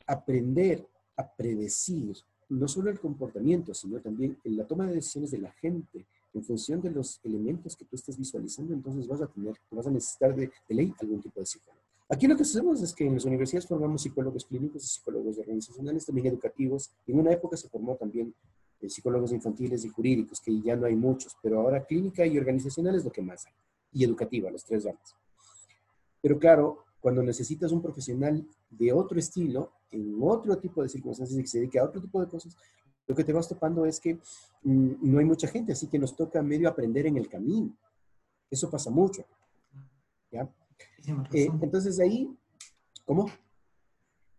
aprender 0.06 0.86
a 1.16 1.28
predecir 1.34 2.16
no 2.50 2.68
solo 2.68 2.90
el 2.90 3.00
comportamiento, 3.00 3.72
sino 3.74 4.00
también 4.00 4.36
en 4.44 4.56
la 4.56 4.66
toma 4.66 4.86
de 4.86 4.94
decisiones 4.94 5.30
de 5.30 5.38
la 5.38 5.52
gente 5.52 6.06
en 6.34 6.44
función 6.44 6.80
de 6.80 6.90
los 6.90 7.20
elementos 7.24 7.76
que 7.76 7.84
tú 7.84 7.96
estés 7.96 8.16
visualizando, 8.16 8.72
entonces 8.74 9.06
vas 9.06 9.20
a 9.20 9.26
tener, 9.26 9.54
vas 9.70 9.86
a 9.86 9.90
necesitar 9.90 10.34
de, 10.34 10.50
ley 10.68 10.92
algún 11.00 11.20
tipo 11.20 11.40
de 11.40 11.46
psicólogo. 11.46 11.80
Aquí 12.08 12.26
lo 12.26 12.36
que 12.36 12.42
hacemos 12.42 12.82
es 12.82 12.92
que 12.92 13.06
en 13.06 13.14
las 13.14 13.24
universidades 13.24 13.66
formamos 13.66 14.02
psicólogos 14.02 14.44
clínicos 14.44 14.84
y 14.84 14.88
psicólogos 14.88 15.38
organizacionales, 15.38 16.06
también 16.06 16.26
educativos. 16.26 16.90
En 17.06 17.20
una 17.20 17.32
época 17.32 17.56
se 17.56 17.68
formó 17.68 17.94
también 17.96 18.34
eh, 18.80 18.88
psicólogos 18.88 19.32
infantiles 19.32 19.84
y 19.84 19.88
jurídicos, 19.88 20.40
que 20.40 20.60
ya 20.60 20.74
no 20.74 20.86
hay 20.86 20.96
muchos, 20.96 21.36
pero 21.40 21.60
ahora 21.60 21.84
clínica 21.84 22.26
y 22.26 22.36
organizacional 22.36 22.96
es 22.96 23.04
lo 23.04 23.12
que 23.12 23.22
más 23.22 23.46
hay, 23.46 23.52
y 23.92 24.04
educativa, 24.04 24.50
los 24.50 24.64
tres 24.64 24.84
ramas. 24.84 25.14
Pero 26.20 26.38
claro, 26.38 26.84
cuando 27.00 27.22
necesitas 27.22 27.72
un 27.72 27.80
profesional 27.80 28.44
de 28.70 28.92
otro 28.92 29.18
estilo, 29.18 29.72
en 29.90 30.16
otro 30.20 30.56
tipo 30.58 30.82
de 30.82 30.88
circunstancias 30.88 31.38
y 31.38 31.42
que 31.42 31.48
se 31.48 31.58
dedique 31.58 31.78
a 31.78 31.84
otro 31.84 32.00
tipo 32.00 32.20
de 32.20 32.28
cosas, 32.28 32.56
lo 33.06 33.14
que 33.14 33.24
te 33.24 33.32
vas 33.32 33.48
topando 33.48 33.84
es 33.86 33.98
que 33.98 34.14
mm, 34.62 34.92
no 35.02 35.18
hay 35.18 35.24
mucha 35.24 35.48
gente, 35.48 35.72
así 35.72 35.88
que 35.88 35.98
nos 35.98 36.16
toca 36.16 36.42
medio 36.42 36.68
aprender 36.68 37.06
en 37.06 37.16
el 37.16 37.28
camino. 37.28 37.76
Eso 38.50 38.70
pasa 38.70 38.90
mucho. 38.90 39.24
¿ya? 40.30 40.48
Eh, 41.32 41.50
entonces 41.60 41.98
ahí, 42.00 42.30
¿cómo? 43.04 43.30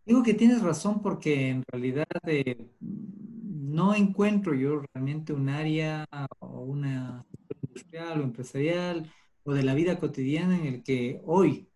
Digo 0.05 0.23
que 0.23 0.33
tienes 0.33 0.61
razón 0.61 1.01
porque 1.01 1.49
en 1.49 1.63
realidad 1.67 2.05
eh, 2.25 2.69
no 2.79 3.93
encuentro 3.93 4.53
yo 4.53 4.81
realmente 4.93 5.33
un 5.33 5.49
área 5.49 6.05
o 6.39 6.61
una 6.61 7.25
industrial 7.61 8.21
o 8.21 8.23
empresarial 8.23 9.11
o 9.43 9.53
de 9.53 9.63
la 9.63 9.73
vida 9.73 9.99
cotidiana 9.99 10.57
en 10.57 10.65
el 10.65 10.83
que 10.83 11.21
hoy 11.25 11.70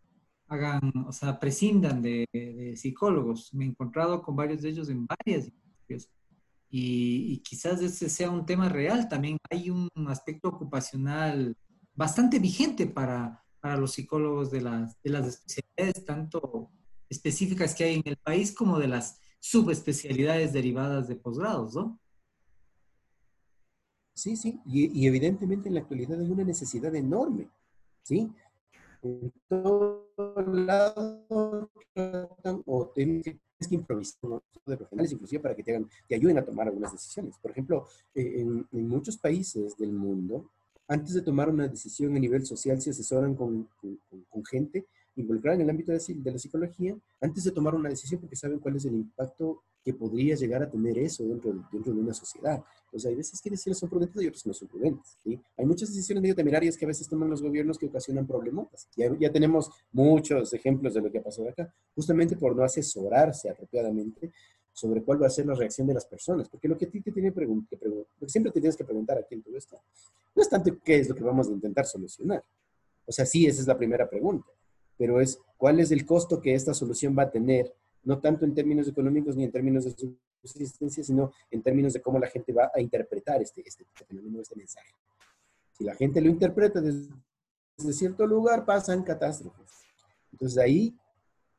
hagan, 0.55 0.91
o 1.07 1.11
sea, 1.11 1.39
prescindan 1.39 2.01
de, 2.01 2.73
psicólogos. 2.75 3.53
Me 3.53 3.65
he 3.65 3.67
encontrado 3.69 4.21
con 4.21 4.35
varios 4.35 4.61
de 4.61 4.69
ellos 4.69 4.89
en 4.89 5.05
varias 5.05 5.47
industrias 5.47 6.09
y, 6.69 7.37
quizás 7.39 7.81
ese 7.81 8.09
sea 8.09 8.29
un 8.29 8.45
tema 8.45 8.69
real. 8.69 9.07
También 9.07 9.37
hay 9.49 9.69
un 9.69 9.89
aspecto 10.07 10.49
ocupacional 10.49 11.55
bastante 11.93 12.39
vigente 12.39 12.87
para, 12.87 13.43
para 13.59 13.77
los 13.77 13.93
psicólogos 13.93 14.51
de 14.51 14.61
las, 14.61 15.01
de 15.01 15.09
las 15.09 15.27
especialidades, 15.27 16.05
tanto 16.05 16.69
específicas 17.09 17.73
que 17.73 17.83
hay 17.83 17.95
en 17.95 18.03
el 18.05 18.17
país 18.17 18.51
como 18.51 18.79
de 18.79 18.87
las 18.87 19.19
subespecialidades 19.39 20.53
derivadas 20.53 21.07
de 21.07 21.15
posgrados, 21.15 21.75
¿no? 21.75 21.99
Sí, 24.13 24.37
sí, 24.37 24.61
y, 24.65 25.01
y, 25.01 25.07
evidentemente 25.07 25.67
en 25.67 25.75
la 25.75 25.81
actualidad 25.81 26.19
hay 26.19 26.31
una 26.31 26.43
necesidad 26.43 26.95
enorme, 26.95 27.49
¿sí? 28.01 28.31
En 29.05 29.33
todos 29.47 30.47
lados 30.47 31.69
o 32.65 32.91
tienes 32.93 33.23
que 33.23 33.75
improvisar 33.75 34.41
de 34.65 34.77
profesionales, 34.77 35.11
inclusive 35.11 35.41
para 35.41 35.55
que 35.55 35.63
te, 35.63 35.71
hagan, 35.71 35.89
te 36.07 36.15
ayuden 36.15 36.37
a 36.37 36.45
tomar 36.45 36.67
algunas 36.67 36.91
decisiones. 36.91 37.37
Por 37.37 37.51
ejemplo, 37.51 37.87
eh, 38.13 38.41
en, 38.71 38.87
muchos 38.87 39.17
países 39.17 39.77
del 39.77 39.91
mundo, 39.91 40.49
antes 40.87 41.13
de 41.13 41.21
tomar 41.21 41.49
una 41.49 41.67
decisión 41.67 42.15
a 42.15 42.19
nivel 42.19 42.45
social, 42.45 42.81
se 42.81 42.89
asesoran 42.89 43.35
con 43.35 43.67
gente 44.49 44.85
involucrada 45.15 45.55
en 45.55 45.61
el 45.61 45.69
ámbito 45.69 45.91
de, 45.91 46.31
la 46.31 46.37
psicología, 46.37 46.95
antes 47.21 47.43
de 47.43 47.51
tomar 47.51 47.75
una 47.75 47.89
decisión 47.89 48.19
porque 48.19 48.35
saben 48.35 48.59
cuál 48.59 48.75
es 48.75 48.85
el 48.85 48.93
impacto 48.93 49.63
que 49.83 49.93
podría 49.93 50.35
llegar 50.35 50.63
a 50.63 50.69
tener 50.69 50.97
eso 50.97 51.23
dentro 51.23 51.53
de, 51.53 51.59
dentro 51.71 51.93
de 51.93 51.99
una 51.99 52.13
sociedad. 52.13 52.63
Entonces, 52.85 53.09
hay 53.09 53.15
veces 53.15 53.39
que 53.39 53.49
decisiones 53.49 53.77
son 53.77 53.89
prudentes 53.89 54.21
y 54.21 54.27
otras 54.27 54.45
no 54.45 54.53
son 54.53 54.67
prudentes. 54.67 55.17
¿sí? 55.23 55.39
Hay 55.57 55.65
muchas 55.65 55.89
decisiones 55.89 56.21
medio 56.21 56.35
temerarias 56.35 56.75
que 56.75 56.85
a 56.85 56.87
veces 56.87 57.07
toman 57.07 57.29
los 57.29 57.41
gobiernos 57.41 57.77
que 57.77 57.85
ocasionan 57.85 58.25
problemas. 58.25 58.67
Ya, 58.95 59.15
ya 59.19 59.31
tenemos 59.31 59.69
muchos 59.91 60.53
ejemplos 60.53 60.93
de 60.95 61.01
lo 61.01 61.11
que 61.11 61.19
ha 61.19 61.23
pasado 61.23 61.49
acá, 61.49 61.71
justamente 61.93 62.35
por 62.35 62.55
no 62.55 62.63
asesorarse 62.63 63.49
apropiadamente 63.49 64.31
sobre 64.75 65.01
cuál 65.03 65.21
va 65.21 65.27
a 65.27 65.29
ser 65.29 65.45
la 65.45 65.55
reacción 65.55 65.87
de 65.87 65.93
las 65.93 66.05
personas. 66.05 66.49
Porque 66.49 66.67
lo 66.67 66.77
que 66.77 66.87
te 66.87 66.99
tiene 66.99 67.29
que 67.29 67.31
preguntar, 67.31 67.79
siempre 68.27 68.51
te 68.51 68.59
tienes 68.59 68.75
que 68.75 68.83
preguntar 68.83 69.17
aquí 69.17 69.35
en 69.35 69.43
todo 69.43 69.55
esto, 69.55 69.79
no 70.35 70.41
es 70.41 70.49
tanto 70.49 70.77
qué 70.83 70.97
es 70.99 71.09
lo 71.09 71.15
que 71.15 71.23
vamos 71.23 71.47
a 71.47 71.51
intentar 71.51 71.85
solucionar. 71.85 72.43
O 73.05 73.11
sea, 73.11 73.25
sí, 73.25 73.45
esa 73.45 73.61
es 73.61 73.67
la 73.67 73.77
primera 73.77 74.09
pregunta. 74.09 74.47
Pero 74.97 75.19
es 75.21 75.39
cuál 75.57 75.79
es 75.79 75.91
el 75.91 76.05
costo 76.05 76.41
que 76.41 76.53
esta 76.53 76.73
solución 76.73 77.15
va 77.17 77.23
a 77.23 77.31
tener, 77.31 77.73
no 78.03 78.19
tanto 78.19 78.45
en 78.45 78.53
términos 78.53 78.87
económicos 78.87 79.35
ni 79.35 79.43
en 79.43 79.51
términos 79.51 79.85
de 79.85 79.95
subsistencia, 80.43 81.03
sino 81.03 81.31
en 81.49 81.61
términos 81.61 81.93
de 81.93 82.01
cómo 82.01 82.19
la 82.19 82.27
gente 82.27 82.53
va 82.53 82.71
a 82.73 82.81
interpretar 82.81 83.41
este, 83.41 83.63
este 83.65 83.85
fenómeno, 84.07 84.41
este 84.41 84.55
mensaje. 84.55 84.91
Si 85.77 85.83
la 85.83 85.95
gente 85.95 86.21
lo 86.21 86.29
interpreta 86.29 86.81
desde, 86.81 87.11
cierto 87.93 88.25
lugar, 88.25 88.65
pasan 88.65 89.03
catástrofes. 89.03 89.71
Entonces 90.31 90.57
ahí, 90.57 90.95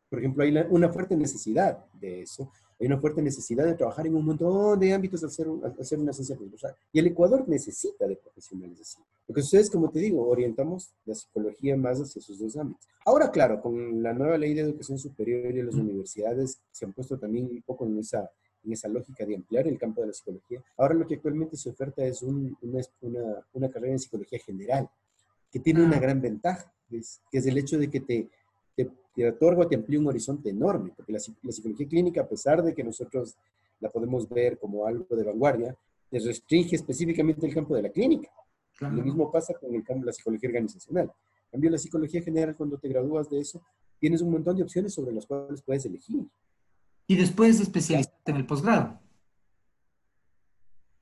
por 0.08 0.20
ejemplo, 0.20 0.44
hay 0.44 0.56
una 0.70 0.88
fuerte 0.88 1.16
necesidad 1.16 1.84
de 1.94 2.22
eso, 2.22 2.50
hay 2.78 2.86
una 2.86 2.98
fuerte 2.98 3.22
necesidad 3.22 3.64
de 3.64 3.74
trabajar 3.74 4.06
en 4.06 4.14
un 4.14 4.24
montón 4.24 4.78
de 4.78 4.92
ámbitos 4.92 5.22
al 5.22 5.30
hacer, 5.30 5.46
hacer 5.80 5.98
una 5.98 6.12
ciencia 6.12 6.36
transversal. 6.36 6.76
Y 6.92 6.98
el 6.98 7.06
Ecuador 7.06 7.48
necesita 7.48 8.06
de 8.06 8.16
profesionales 8.16 8.80
así. 8.80 8.98
Porque 9.26 9.40
ustedes, 9.40 9.70
como 9.70 9.90
te 9.90 9.98
digo, 9.98 10.26
orientamos 10.28 10.92
la 11.06 11.14
psicología 11.14 11.76
más 11.76 12.00
hacia 12.00 12.20
esos 12.20 12.38
dos 12.38 12.56
ámbitos. 12.56 12.86
Ahora, 13.04 13.30
claro, 13.30 13.62
con 13.62 14.02
la 14.02 14.12
nueva 14.12 14.36
ley 14.36 14.52
de 14.52 14.60
educación 14.60 14.98
superior 14.98 15.56
y 15.56 15.62
las 15.62 15.74
universidades 15.74 16.60
se 16.70 16.84
han 16.84 16.92
puesto 16.92 17.18
también 17.18 17.46
un 17.46 17.62
poco 17.62 17.86
en 17.86 17.98
esa, 17.98 18.30
en 18.62 18.72
esa 18.72 18.88
lógica 18.88 19.24
de 19.24 19.36
ampliar 19.36 19.66
el 19.66 19.78
campo 19.78 20.02
de 20.02 20.08
la 20.08 20.12
psicología. 20.12 20.62
Ahora 20.76 20.94
lo 20.94 21.06
que 21.06 21.14
actualmente 21.14 21.56
se 21.56 21.70
oferta 21.70 22.04
es 22.04 22.22
una, 22.22 22.56
una, 23.52 23.70
carrera 23.70 23.92
en 23.92 23.98
psicología 23.98 24.38
general, 24.38 24.88
que 25.50 25.60
tiene 25.60 25.82
una 25.82 25.96
ah. 25.96 26.00
gran 26.00 26.20
ventaja, 26.20 26.72
que 26.88 26.98
es 27.38 27.46
el 27.46 27.56
hecho 27.56 27.78
de 27.78 27.90
que 27.90 28.00
te 28.00 28.28
te, 29.16 29.26
otorga, 29.26 29.66
te 29.66 29.74
amplía 29.74 29.98
un 29.98 30.06
horizonte 30.06 30.50
enorme, 30.50 30.92
porque 30.94 31.12
la, 31.12 31.18
psicología 31.18 31.88
clínica, 31.88 32.20
a 32.20 32.28
pesar 32.28 32.62
de 32.62 32.74
que 32.74 32.84
nosotros 32.84 33.34
la 33.80 33.90
podemos 33.90 34.28
ver 34.28 34.58
como 34.58 34.86
algo 34.86 35.16
de 35.16 35.24
vanguardia, 35.24 35.74
te 36.10 36.18
restringe 36.18 36.76
específicamente 36.76 37.46
el 37.46 37.54
campo 37.54 37.74
de 37.74 37.82
la 37.82 37.88
clínica. 37.88 38.30
Lo 38.80 39.02
mismo 39.02 39.32
pasa 39.32 39.54
con 39.54 39.74
el 39.74 39.82
campo 39.82 40.00
de 40.00 40.06
la 40.06 40.12
psicología 40.12 40.50
organizacional. 40.50 41.06
En 41.46 41.50
cambio, 41.52 41.70
la 41.70 41.78
psicología 41.78 42.20
general, 42.20 42.54
cuando 42.54 42.76
te 42.76 42.88
gradúas 42.88 43.30
de 43.30 43.40
eso, 43.40 43.62
tienes 43.98 44.20
un 44.20 44.30
montón 44.30 44.54
de 44.54 44.62
opciones 44.62 44.92
sobre 44.92 45.14
las 45.14 45.24
cuales 45.24 45.62
puedes 45.62 45.86
elegir. 45.86 46.26
Y 47.06 47.16
después 47.16 47.58
especializarte 47.58 48.32
en 48.32 48.36
el 48.36 48.46
posgrado. 48.46 49.00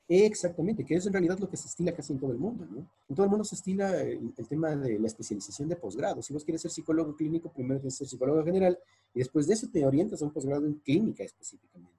Exactamente, 0.06 0.84
que 0.84 0.96
es 0.96 1.06
en 1.06 1.14
realidad 1.14 1.38
lo 1.38 1.48
que 1.48 1.56
se 1.56 1.66
estila 1.66 1.92
casi 1.92 2.12
en 2.12 2.18
todo 2.18 2.30
el 2.30 2.38
mundo, 2.38 2.66
¿no? 2.70 2.86
En 3.08 3.16
todo 3.16 3.24
el 3.24 3.30
mundo 3.30 3.44
se 3.44 3.54
estila 3.54 4.02
el, 4.02 4.34
tema 4.48 4.76
de 4.76 4.98
la 4.98 5.06
especialización 5.06 5.68
de 5.68 5.76
posgrado. 5.76 6.20
Si 6.20 6.32
vos 6.34 6.44
quieres 6.44 6.60
ser 6.60 6.70
psicólogo 6.70 7.16
clínico, 7.16 7.50
primero 7.50 7.80
tienes 7.80 7.94
que 7.94 7.98
ser 7.98 8.08
psicólogo 8.08 8.44
general 8.44 8.78
y 9.14 9.20
después 9.20 9.46
de 9.46 9.54
eso 9.54 9.68
te 9.72 9.84
orientas 9.86 10.20
a 10.20 10.26
un 10.26 10.32
posgrado 10.32 10.66
en 10.66 10.74
clínica 10.74 11.24
específicamente. 11.24 11.94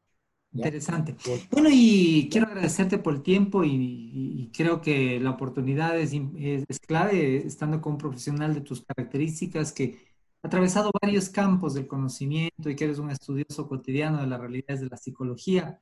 Interesante. 0.54 1.16
Bueno, 1.52 1.70
y 1.72 2.30
quiero 2.32 2.48
agradecerte 2.48 2.98
por 3.00 3.16
el 3.16 3.24
tiempo 3.24 3.64
y, 3.66 4.52
creo 4.56 4.82
que 4.82 5.20
la 5.20 5.32
oportunidad 5.32 6.00
es, 6.00 6.14
es, 6.14 6.80
clave, 6.80 7.46
estando 7.46 7.82
con 7.82 7.94
un 7.94 7.98
profesional 7.98 8.54
de 8.54 8.62
tus 8.62 8.86
características 8.86 9.74
que 9.74 9.98
ha 10.44 10.48
atravesado 10.48 10.92
varios 11.02 11.30
campos 11.30 11.74
del 11.74 11.88
conocimiento 11.88 12.70
y 12.70 12.76
que 12.76 12.86
eres 12.86 13.00
un 13.00 13.10
estudioso 13.10 13.68
cotidiano 13.68 14.22
de 14.22 14.28
las 14.28 14.40
realidades 14.40 14.80
de 14.80 14.88
la 14.88 14.96
psicología 14.96 15.82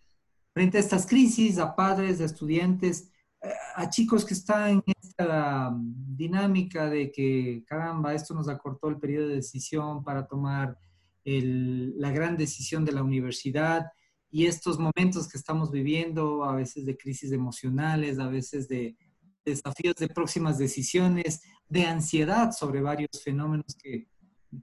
frente 0.53 0.77
a 0.77 0.81
estas 0.81 1.05
crisis, 1.05 1.57
a 1.57 1.75
padres, 1.75 2.21
a 2.21 2.25
estudiantes, 2.25 3.09
eh, 3.41 3.49
a 3.75 3.89
chicos 3.89 4.23
que 4.23 4.33
están 4.33 4.83
en 4.85 4.93
esta 5.01 5.75
dinámica 5.75 6.89
de 6.89 7.11
que, 7.11 7.63
caramba, 7.67 8.13
esto 8.13 8.33
nos 8.33 8.47
acortó 8.47 8.87
el 8.89 8.99
periodo 8.99 9.27
de 9.27 9.35
decisión 9.35 10.03
para 10.03 10.27
tomar 10.27 10.77
la 11.25 12.11
gran 12.11 12.35
decisión 12.35 12.83
de 12.83 12.91
la 12.91 13.01
universidad 13.01 13.85
y 14.29 14.45
estos 14.45 14.77
momentos 14.77 15.29
que 15.29 15.37
estamos 15.37 15.71
viviendo, 15.71 16.43
a 16.43 16.55
veces 16.55 16.85
de 16.85 16.97
crisis 16.97 17.31
emocionales, 17.31 18.19
a 18.19 18.27
veces 18.27 18.67
de 18.67 18.97
desafíos 19.45 19.95
de 19.95 20.07
próximas 20.07 20.57
decisiones, 20.57 21.41
de 21.69 21.85
ansiedad 21.85 22.51
sobre 22.51 22.81
varios 22.81 23.23
fenómenos 23.23 23.75
que, 23.81 24.09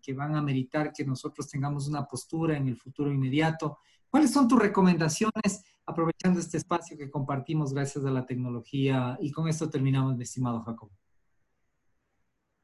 que 0.03 0.13
van 0.13 0.35
a 0.35 0.43
meritar 0.43 0.93
que 0.93 1.05
nosotros 1.05 1.49
tengamos 1.49 1.89
una 1.89 2.05
postura 2.07 2.57
en 2.57 2.69
el 2.69 2.77
futuro 2.77 3.13
inmediato. 3.13 3.79
¿Cuáles 4.11 4.33
son 4.33 4.49
tus 4.49 4.59
recomendaciones 4.59 5.65
aprovechando 5.91 6.41
este 6.41 6.57
espacio 6.57 6.97
que 6.97 7.11
compartimos 7.11 7.75
gracias 7.75 8.05
a 8.05 8.11
la 8.11 8.25
tecnología. 8.25 9.19
Y 9.21 9.31
con 9.33 9.49
esto 9.49 9.69
terminamos, 9.69 10.17
mi 10.17 10.23
estimado 10.23 10.61
Jacob. 10.61 10.89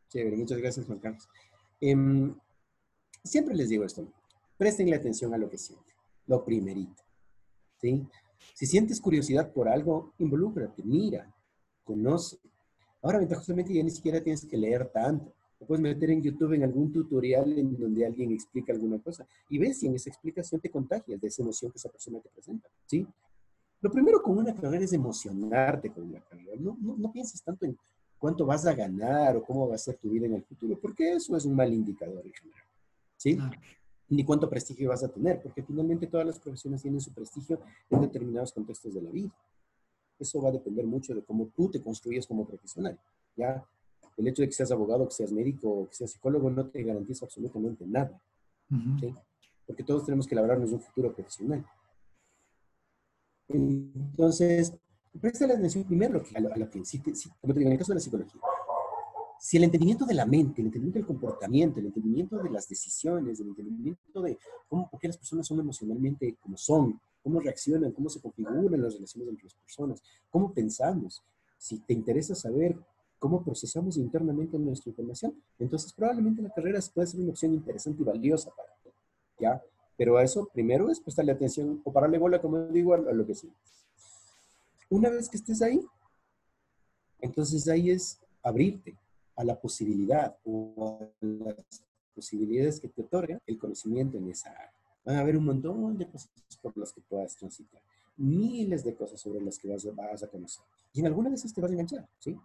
Chévere, 0.08 0.36
muchas 0.36 0.58
gracias, 0.58 0.86
Juan 0.86 0.98
Carlos. 0.98 1.28
Em, 1.80 2.34
siempre 3.22 3.54
les 3.54 3.68
digo 3.68 3.84
esto, 3.84 4.06
presten 4.56 4.94
atención 4.94 5.34
a 5.34 5.38
lo 5.38 5.50
que 5.50 5.58
sienten, 5.58 5.94
lo 6.26 6.44
primerito. 6.44 7.02
¿sí? 7.80 8.06
Si 8.54 8.66
sientes 8.66 9.00
curiosidad 9.00 9.52
por 9.52 9.68
algo, 9.68 10.14
involúcrate, 10.18 10.82
mira, 10.84 11.34
conoce. 11.84 12.38
Ahora, 13.02 13.18
ventajosamente, 13.18 13.74
ya 13.74 13.82
ni 13.82 13.90
siquiera 13.90 14.22
tienes 14.22 14.46
que 14.46 14.56
leer 14.56 14.90
tanto. 14.92 15.34
Te 15.58 15.64
puedes 15.64 15.82
meter 15.82 16.10
en 16.10 16.22
YouTube 16.22 16.52
en 16.52 16.64
algún 16.64 16.92
tutorial 16.92 17.58
en 17.58 17.78
donde 17.78 18.04
alguien 18.04 18.32
explica 18.32 18.72
alguna 18.72 18.98
cosa 18.98 19.26
y 19.48 19.58
ves 19.58 19.78
si 19.78 19.86
en 19.86 19.94
esa 19.94 20.10
explicación 20.10 20.60
te 20.60 20.70
contagias 20.70 21.20
de 21.20 21.28
esa 21.28 21.42
emoción 21.42 21.72
que 21.72 21.78
esa 21.78 21.88
persona 21.88 22.20
te 22.20 22.28
presenta, 22.28 22.68
¿sí? 22.84 23.06
Lo 23.80 23.90
primero 23.90 24.22
con 24.22 24.38
una 24.38 24.54
carrera 24.54 24.84
es 24.84 24.92
emocionarte 24.92 25.90
con 25.90 26.04
una 26.04 26.20
carrera. 26.20 26.52
No, 26.58 26.76
no, 26.80 27.12
pienses 27.12 27.42
tanto 27.42 27.66
en 27.66 27.76
cuánto 28.18 28.44
vas 28.44 28.66
a 28.66 28.74
ganar 28.74 29.36
o 29.36 29.44
cómo 29.44 29.68
va 29.68 29.74
a 29.74 29.78
ser 29.78 29.96
tu 29.96 30.10
vida 30.10 30.26
en 30.26 30.34
el 30.34 30.42
futuro, 30.42 30.78
porque 30.80 31.12
eso 31.12 31.36
es 31.36 31.44
un 31.44 31.54
mal 31.54 31.72
indicador 31.72 32.24
en 32.26 32.32
general, 32.32 32.64
¿sí? 33.16 33.38
Ni 34.08 34.24
cuánto 34.24 34.48
prestigio 34.48 34.90
vas 34.90 35.04
a 35.04 35.08
tener, 35.08 35.42
porque 35.42 35.62
finalmente 35.62 36.06
todas 36.06 36.26
las 36.26 36.38
profesiones 36.38 36.82
tienen 36.82 37.00
su 37.00 37.12
prestigio 37.12 37.60
en 37.90 38.00
determinados 38.02 38.52
contextos 38.52 38.94
de 38.94 39.02
la 39.02 39.10
vida. 39.10 39.32
Eso 40.18 40.40
va 40.40 40.48
a 40.48 40.52
depender 40.52 40.86
mucho 40.86 41.14
de 41.14 41.22
cómo 41.22 41.48
tú 41.54 41.70
te 41.70 41.80
construyes 41.80 42.26
como 42.26 42.46
profesional, 42.46 42.98
¿ya? 43.36 43.64
El 44.16 44.28
hecho 44.28 44.42
de 44.42 44.48
que 44.48 44.54
seas 44.54 44.70
abogado, 44.70 45.06
que 45.08 45.14
seas 45.14 45.32
médico 45.32 45.88
que 45.88 45.96
seas 45.96 46.10
psicólogo 46.10 46.50
no 46.50 46.66
te 46.66 46.82
garantiza 46.82 47.26
absolutamente 47.26 47.86
nada. 47.86 48.20
Porque 49.66 49.82
todos 49.82 50.04
tenemos 50.04 50.26
que 50.26 50.34
labrarnos 50.34 50.72
un 50.72 50.80
futuro 50.80 51.12
profesional. 51.14 51.64
Entonces, 53.48 54.72
presta 55.20 55.46
la 55.46 55.54
atención 55.54 55.84
primero 55.84 56.22
a 56.34 56.40
lo, 56.40 56.52
a 56.52 56.56
lo 56.56 56.70
que, 56.70 56.84
si, 56.84 56.98
como 56.98 57.52
te 57.52 57.60
digo, 57.60 57.68
en 57.68 57.72
el 57.72 57.78
caso 57.78 57.92
de 57.92 57.96
la 57.96 58.00
psicología, 58.00 58.40
si 59.38 59.56
el 59.56 59.64
entendimiento 59.64 60.06
de 60.06 60.14
la 60.14 60.26
mente, 60.26 60.60
el 60.60 60.66
entendimiento 60.68 60.98
del 60.98 61.06
comportamiento, 61.06 61.78
el 61.78 61.86
entendimiento 61.86 62.38
de 62.38 62.50
las 62.50 62.68
decisiones, 62.68 63.38
el 63.38 63.48
entendimiento 63.48 64.20
de 64.22 64.38
cómo, 64.68 64.90
por 64.90 64.98
qué 64.98 65.08
las 65.08 65.18
personas 65.18 65.46
son 65.46 65.60
emocionalmente 65.60 66.36
como 66.40 66.56
son, 66.56 67.00
cómo 67.22 67.40
reaccionan, 67.40 67.92
cómo 67.92 68.08
se 68.08 68.20
configuran 68.20 68.82
las 68.82 68.94
relaciones 68.94 69.28
entre 69.28 69.44
las 69.44 69.54
personas, 69.54 70.02
cómo 70.30 70.52
pensamos, 70.52 71.22
si 71.58 71.78
te 71.80 71.92
interesa 71.92 72.34
saber 72.34 72.76
cómo 73.18 73.42
procesamos 73.42 73.96
internamente 73.96 74.58
nuestra 74.58 74.90
información. 74.90 75.34
Entonces, 75.58 75.92
probablemente 75.92 76.42
la 76.42 76.50
carrera 76.50 76.80
puede 76.94 77.06
ser 77.06 77.20
una 77.20 77.30
opción 77.30 77.54
interesante 77.54 78.02
y 78.02 78.04
valiosa 78.04 78.50
para 78.50 78.68
ti, 78.82 78.90
¿ya? 79.40 79.62
Pero 79.96 80.18
a 80.18 80.22
eso, 80.22 80.48
primero 80.52 80.90
es 80.90 81.00
prestarle 81.00 81.32
atención 81.32 81.80
o 81.84 81.92
pararle 81.92 82.18
bola, 82.18 82.40
como 82.40 82.58
digo, 82.66 82.94
a, 82.94 82.98
lo 82.98 83.26
que 83.26 83.34
sí. 83.34 83.50
Una 84.90 85.08
vez 85.08 85.28
que 85.28 85.38
estés 85.38 85.62
ahí, 85.62 85.80
entonces 87.20 87.66
ahí 87.68 87.90
es 87.90 88.20
abrirte 88.42 88.94
a 89.34 89.44
la 89.44 89.58
posibilidad 89.58 90.36
o 90.44 90.98
a 91.00 91.26
las 91.26 91.82
posibilidades 92.14 92.80
que 92.80 92.88
te 92.88 93.02
otorga 93.02 93.40
el 93.46 93.58
conocimiento 93.58 94.18
en 94.18 94.30
esa 94.30 94.50
área. 94.50 94.72
Van 95.04 95.16
a 95.16 95.20
haber 95.20 95.36
un 95.36 95.44
montón 95.44 95.96
de 95.96 96.06
cosas 96.06 96.30
por 96.62 96.76
las 96.76 96.92
que 96.92 97.00
puedas 97.00 97.36
transitar, 97.36 97.80
miles 98.16 98.84
de 98.84 98.94
cosas 98.94 99.20
sobre 99.20 99.40
las 99.40 99.58
que 99.58 99.68
vas, 99.68 99.86
vas 99.94 100.22
a 100.22 100.28
conocer. 100.28 100.64
Y 100.92 101.00
en 101.00 101.06
alguna 101.06 101.30
de 101.30 101.36
esas 101.36 101.52
te 101.52 101.60
vas 101.60 101.70
a 101.70 101.74
enganchar, 101.74 102.08
¿sí? 102.18 102.36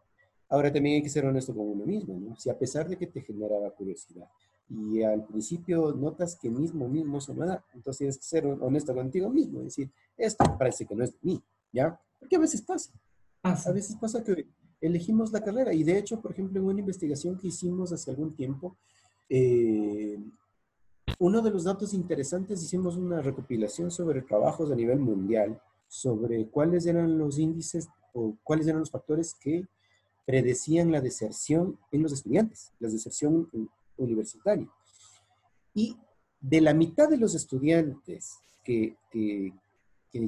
Ahora 0.52 0.72
también 0.72 0.98
hay 0.98 1.02
que 1.02 1.10
ser 1.10 1.26
honesto 1.26 1.56
con 1.56 1.66
uno 1.66 1.86
mismo, 1.86 2.20
¿no? 2.20 2.36
Si 2.36 2.50
a 2.50 2.60
pesar 2.60 2.88
de 2.90 2.98
que 2.98 3.08
te 3.08 3.22
generaba 3.22 3.72
curiosidad 3.72 4.28
y 4.70 5.02
al 5.02 5.26
principio 5.26 5.94
notas 5.94 6.36
que 6.36 6.50
mismo, 6.50 6.90
mismo 6.90 7.14
no 7.14 7.22
son 7.22 7.40
nada, 7.40 7.64
entonces 7.74 8.00
tienes 8.00 8.18
que 8.18 8.24
ser 8.24 8.46
honesto 8.46 8.94
contigo 8.94 9.30
mismo, 9.30 9.62
decir, 9.62 9.90
esto 10.18 10.44
parece 10.60 10.86
que 10.86 10.94
no 10.94 11.06
es 11.06 11.14
de 11.14 11.20
mí, 11.22 11.42
¿ya? 11.72 11.98
Porque 12.20 12.36
a 12.36 12.40
veces 12.40 12.62
pasa. 12.62 12.92
A 13.42 13.72
veces 13.72 13.96
pasa 13.96 14.24
que 14.26 14.46
elegimos 14.82 15.32
la 15.32 15.42
carrera 15.42 15.74
y 15.74 15.86
de 15.86 15.98
hecho, 15.98 16.20
por 16.20 16.32
ejemplo, 16.34 16.60
en 16.60 16.66
una 16.68 16.80
investigación 16.82 17.38
que 17.38 17.48
hicimos 17.48 17.94
hace 17.94 18.12
algún 18.12 18.36
tiempo, 18.36 18.76
eh, 19.30 20.20
uno 21.18 21.42
de 21.42 21.52
los 21.52 21.64
datos 21.64 21.94
interesantes, 21.94 22.62
hicimos 22.62 22.98
una 22.98 23.22
recopilación 23.22 23.90
sobre 23.90 24.22
trabajos 24.22 24.70
a 24.70 24.76
nivel 24.76 25.00
mundial, 25.00 25.62
sobre 25.88 26.48
cuáles 26.50 26.86
eran 26.86 27.18
los 27.18 27.40
índices 27.40 27.88
o 28.14 28.36
cuáles 28.44 28.68
eran 28.68 28.82
los 28.82 28.92
factores 28.92 29.34
que 29.34 29.66
predecían 30.32 30.94
la 30.94 31.02
deserción 31.02 31.78
en 31.92 32.04
los 32.04 32.14
estudiantes, 32.14 32.72
la 32.80 32.88
deserción 32.88 33.50
universitaria. 33.98 34.70
Y 35.74 35.98
de 36.40 36.62
la 36.62 36.74
mitad 36.74 37.10
de 37.10 37.18
los 37.18 37.36
estudiantes 37.36 38.40
que, 38.64 38.96
que, 39.12 39.52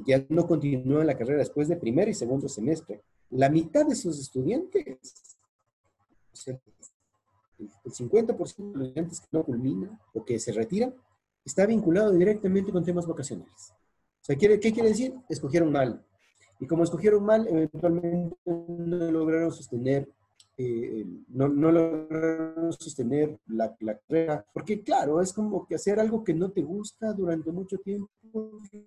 ya 0.05 0.25
no 0.27 0.45
continúan 0.45 1.07
la 1.07 1.17
carrera 1.17 1.39
después 1.39 1.69
de 1.69 1.77
primer 1.77 2.09
y 2.09 2.13
segundo 2.13 2.49
semestre, 2.49 3.01
la 3.29 3.49
mitad 3.49 3.85
de 3.85 3.93
esos 3.93 4.19
estudiantes, 4.19 5.37
el 6.47 6.59
50% 7.93 8.35
de 8.35 8.77
los 8.77 8.87
estudiantes 8.87 9.21
que 9.21 9.27
no 9.31 9.45
culminan 9.45 9.97
o 10.13 10.25
que 10.25 10.37
se 10.37 10.51
retiran, 10.51 10.93
está 11.45 11.65
vinculado 11.65 12.11
directamente 12.11 12.73
con 12.73 12.83
temas 12.83 13.07
vocacionales. 13.07 13.73
O 14.21 14.25
sea, 14.25 14.35
¿qué 14.35 14.59
quiere 14.59 14.89
decir? 14.89 15.13
Escogieron 15.29 15.71
mal 15.71 16.05
y 16.59 16.67
como 16.67 16.83
escogieron 16.83 17.23
mal, 17.23 17.47
eventualmente 17.47 18.35
no 18.45 19.11
lograron 19.11 19.51
sostener 19.51 20.07
eh, 20.55 21.03
no, 21.29 21.47
no 21.47 21.71
lograron 21.71 22.71
sostener 22.73 23.39
la, 23.47 23.75
la, 23.79 23.97
carrera, 23.97 24.45
porque 24.53 24.83
claro, 24.83 25.19
es 25.19 25.33
como 25.33 25.65
que 25.65 25.73
hacer 25.73 25.99
algo 25.99 26.23
que 26.23 26.35
no 26.35 26.51
te 26.51 26.61
gusta 26.61 27.11
durante 27.11 27.51
mucho 27.51 27.79
tiempo 27.79 28.07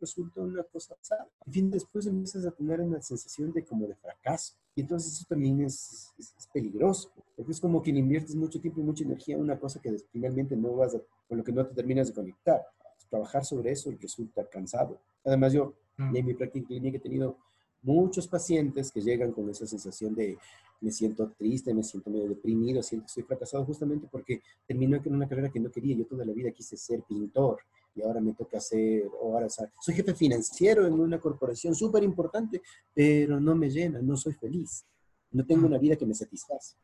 resulta 0.00 0.42
una 0.42 0.62
cosa 0.62 0.94
pesada. 0.94 1.26
En 1.44 1.52
fin, 1.52 1.70
después 1.70 2.06
empiezas 2.06 2.46
a 2.46 2.52
tener 2.52 2.80
una 2.80 3.02
sensación 3.02 3.52
de 3.52 3.64
como 3.64 3.86
de 3.88 3.96
fracaso. 3.96 4.54
Y 4.76 4.82
entonces 4.82 5.14
eso 5.14 5.24
también 5.28 5.60
es, 5.60 6.12
es, 6.18 6.48
peligroso, 6.52 7.10
porque 7.34 7.50
es 7.50 7.60
como 7.60 7.82
que 7.82 7.90
inviertes 7.90 8.36
mucho 8.36 8.60
tiempo 8.60 8.80
y 8.80 8.84
mucha 8.84 9.02
energía 9.02 9.34
en 9.34 9.42
una 9.42 9.58
cosa 9.58 9.80
que 9.80 9.96
finalmente 10.12 10.56
no 10.56 10.76
vas 10.76 10.94
a, 10.94 11.00
con 11.28 11.38
lo 11.38 11.44
que 11.44 11.52
no 11.52 11.66
te 11.66 11.74
terminas 11.74 12.08
de 12.08 12.14
conectar. 12.14 12.62
Trabajar 13.10 13.44
sobre 13.44 13.72
eso 13.72 13.92
resulta 14.00 14.44
cansado. 14.48 15.00
Además, 15.24 15.52
yo 15.52 15.74
mm. 15.96 16.16
en 16.16 16.26
mi 16.26 16.34
práctica 16.34 16.66
clínica 16.66 16.98
he 16.98 17.00
tenido 17.00 17.38
muchos 17.86 18.26
pacientes 18.26 18.90
que 18.90 19.00
llegan 19.00 19.32
con 19.32 19.48
esa 19.48 19.66
sensación 19.66 20.14
de 20.14 20.36
me 20.80 20.90
siento 20.90 21.32
triste, 21.38 21.72
me 21.72 21.82
siento 21.82 22.10
medio 22.10 22.28
deprimido, 22.28 22.82
siento 22.82 23.04
que 23.04 23.08
estoy 23.08 23.22
fracasado 23.22 23.64
justamente 23.64 24.08
porque 24.10 24.42
terminé 24.66 25.02
con 25.02 25.14
una 25.14 25.28
carrera 25.28 25.50
que 25.50 25.60
no 25.60 25.70
quería. 25.70 25.96
Yo 25.96 26.04
toda 26.04 26.24
la 26.24 26.32
vida 26.32 26.50
quise 26.50 26.76
ser 26.76 27.02
pintor 27.02 27.60
y 27.94 28.02
ahora 28.02 28.20
me 28.20 28.34
toca 28.34 28.60
ser, 28.60 29.06
o 29.20 29.32
ahora 29.32 29.48
soy 29.48 29.94
jefe 29.94 30.14
financiero 30.14 30.86
en 30.86 30.94
una 30.94 31.18
corporación 31.18 31.74
súper 31.74 32.02
importante, 32.02 32.60
pero 32.92 33.40
no 33.40 33.54
me 33.54 33.70
llena, 33.70 34.02
no 34.02 34.16
soy 34.16 34.34
feliz, 34.34 34.84
no 35.30 35.46
tengo 35.46 35.66
una 35.66 35.78
vida 35.78 35.96
que 35.96 36.04
me 36.04 36.14
satisface. 36.14 36.76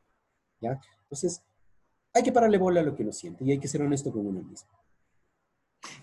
¿ya? 0.61 0.80
Entonces, 1.03 1.42
hay 2.14 2.22
que 2.22 2.32
pararle 2.32 2.59
bola 2.59 2.80
a 2.80 2.84
lo 2.84 2.94
que 2.94 3.03
uno 3.03 3.12
siente 3.12 3.44
y 3.44 3.50
hay 3.50 3.59
que 3.59 3.68
ser 3.68 3.82
honesto 3.82 4.11
con 4.12 4.26
uno 4.26 4.40
mismo. 4.42 4.70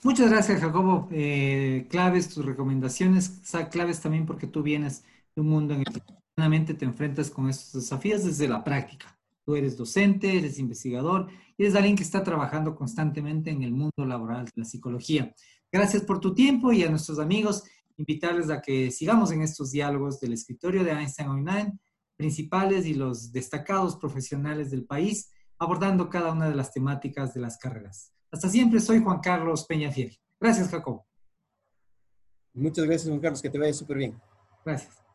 Muchas 0.04 0.30
gracias, 0.30 0.62
Jacobo. 0.62 1.08
Eh, 1.12 1.88
claves, 1.90 2.30
tus 2.30 2.46
recomendaciones, 2.46 3.42
claves 3.72 4.00
también 4.00 4.26
porque 4.26 4.48
tú 4.48 4.64
vienes 4.64 5.04
de 5.36 5.42
un 5.42 5.50
mundo 5.50 5.74
en 5.74 5.82
el 5.82 6.66
que 6.66 6.74
te 6.74 6.86
enfrentas 6.86 7.30
con 7.30 7.50
estos 7.50 7.82
desafíos 7.82 8.24
desde 8.24 8.48
la 8.48 8.64
práctica. 8.64 9.18
Tú 9.46 9.56
eres 9.56 9.76
docente, 9.78 10.38
eres 10.38 10.58
investigador 10.58 11.28
y 11.58 11.64
eres 11.64 11.76
alguien 11.76 11.96
que 11.96 12.04
está 12.04 12.24
trabajando 12.24 12.76
constantemente 12.76 13.52
en 13.52 13.64
el 13.64 13.72
mundo 13.72 14.06
laboral 14.06 14.46
de 14.46 14.52
la 14.56 14.66
psicología. 14.66 15.34
Gracias 15.72 16.04
por 16.04 16.20
tu 16.20 16.34
tiempo 16.34 16.72
y 16.72 16.84
a 16.84 16.90
nuestros 16.90 17.20
amigos 17.20 17.64
invitarles 17.98 18.50
a 18.50 18.62
que 18.62 18.90
sigamos 18.92 19.32
en 19.32 19.42
estos 19.42 19.72
diálogos 19.72 20.20
del 20.20 20.34
escritorio 20.34 20.84
de 20.84 20.92
Einstein 20.92 21.30
Online, 21.30 21.78
principales 22.16 22.86
y 22.86 22.94
los 22.94 23.32
destacados 23.32 23.98
profesionales 23.98 24.72
del 24.72 24.86
país, 24.86 25.32
abordando 25.58 26.10
cada 26.10 26.32
una 26.32 26.50
de 26.50 26.56
las 26.56 26.72
temáticas 26.72 27.34
de 27.34 27.42
las 27.42 27.58
carreras. 27.58 28.14
Hasta 28.32 28.50
siempre, 28.50 28.80
soy 28.80 29.02
Juan 29.02 29.20
Carlos 29.20 29.66
Peñafiel. 29.66 30.18
Gracias, 30.40 30.70
Jacob. 30.70 31.04
Muchas 32.54 32.86
gracias, 32.86 33.10
Juan 33.10 33.20
Carlos, 33.20 33.42
que 33.42 33.50
te 33.50 33.58
vaya 33.58 33.74
súper 33.74 33.98
bien. 33.98 34.22
Gracias. 34.66 35.00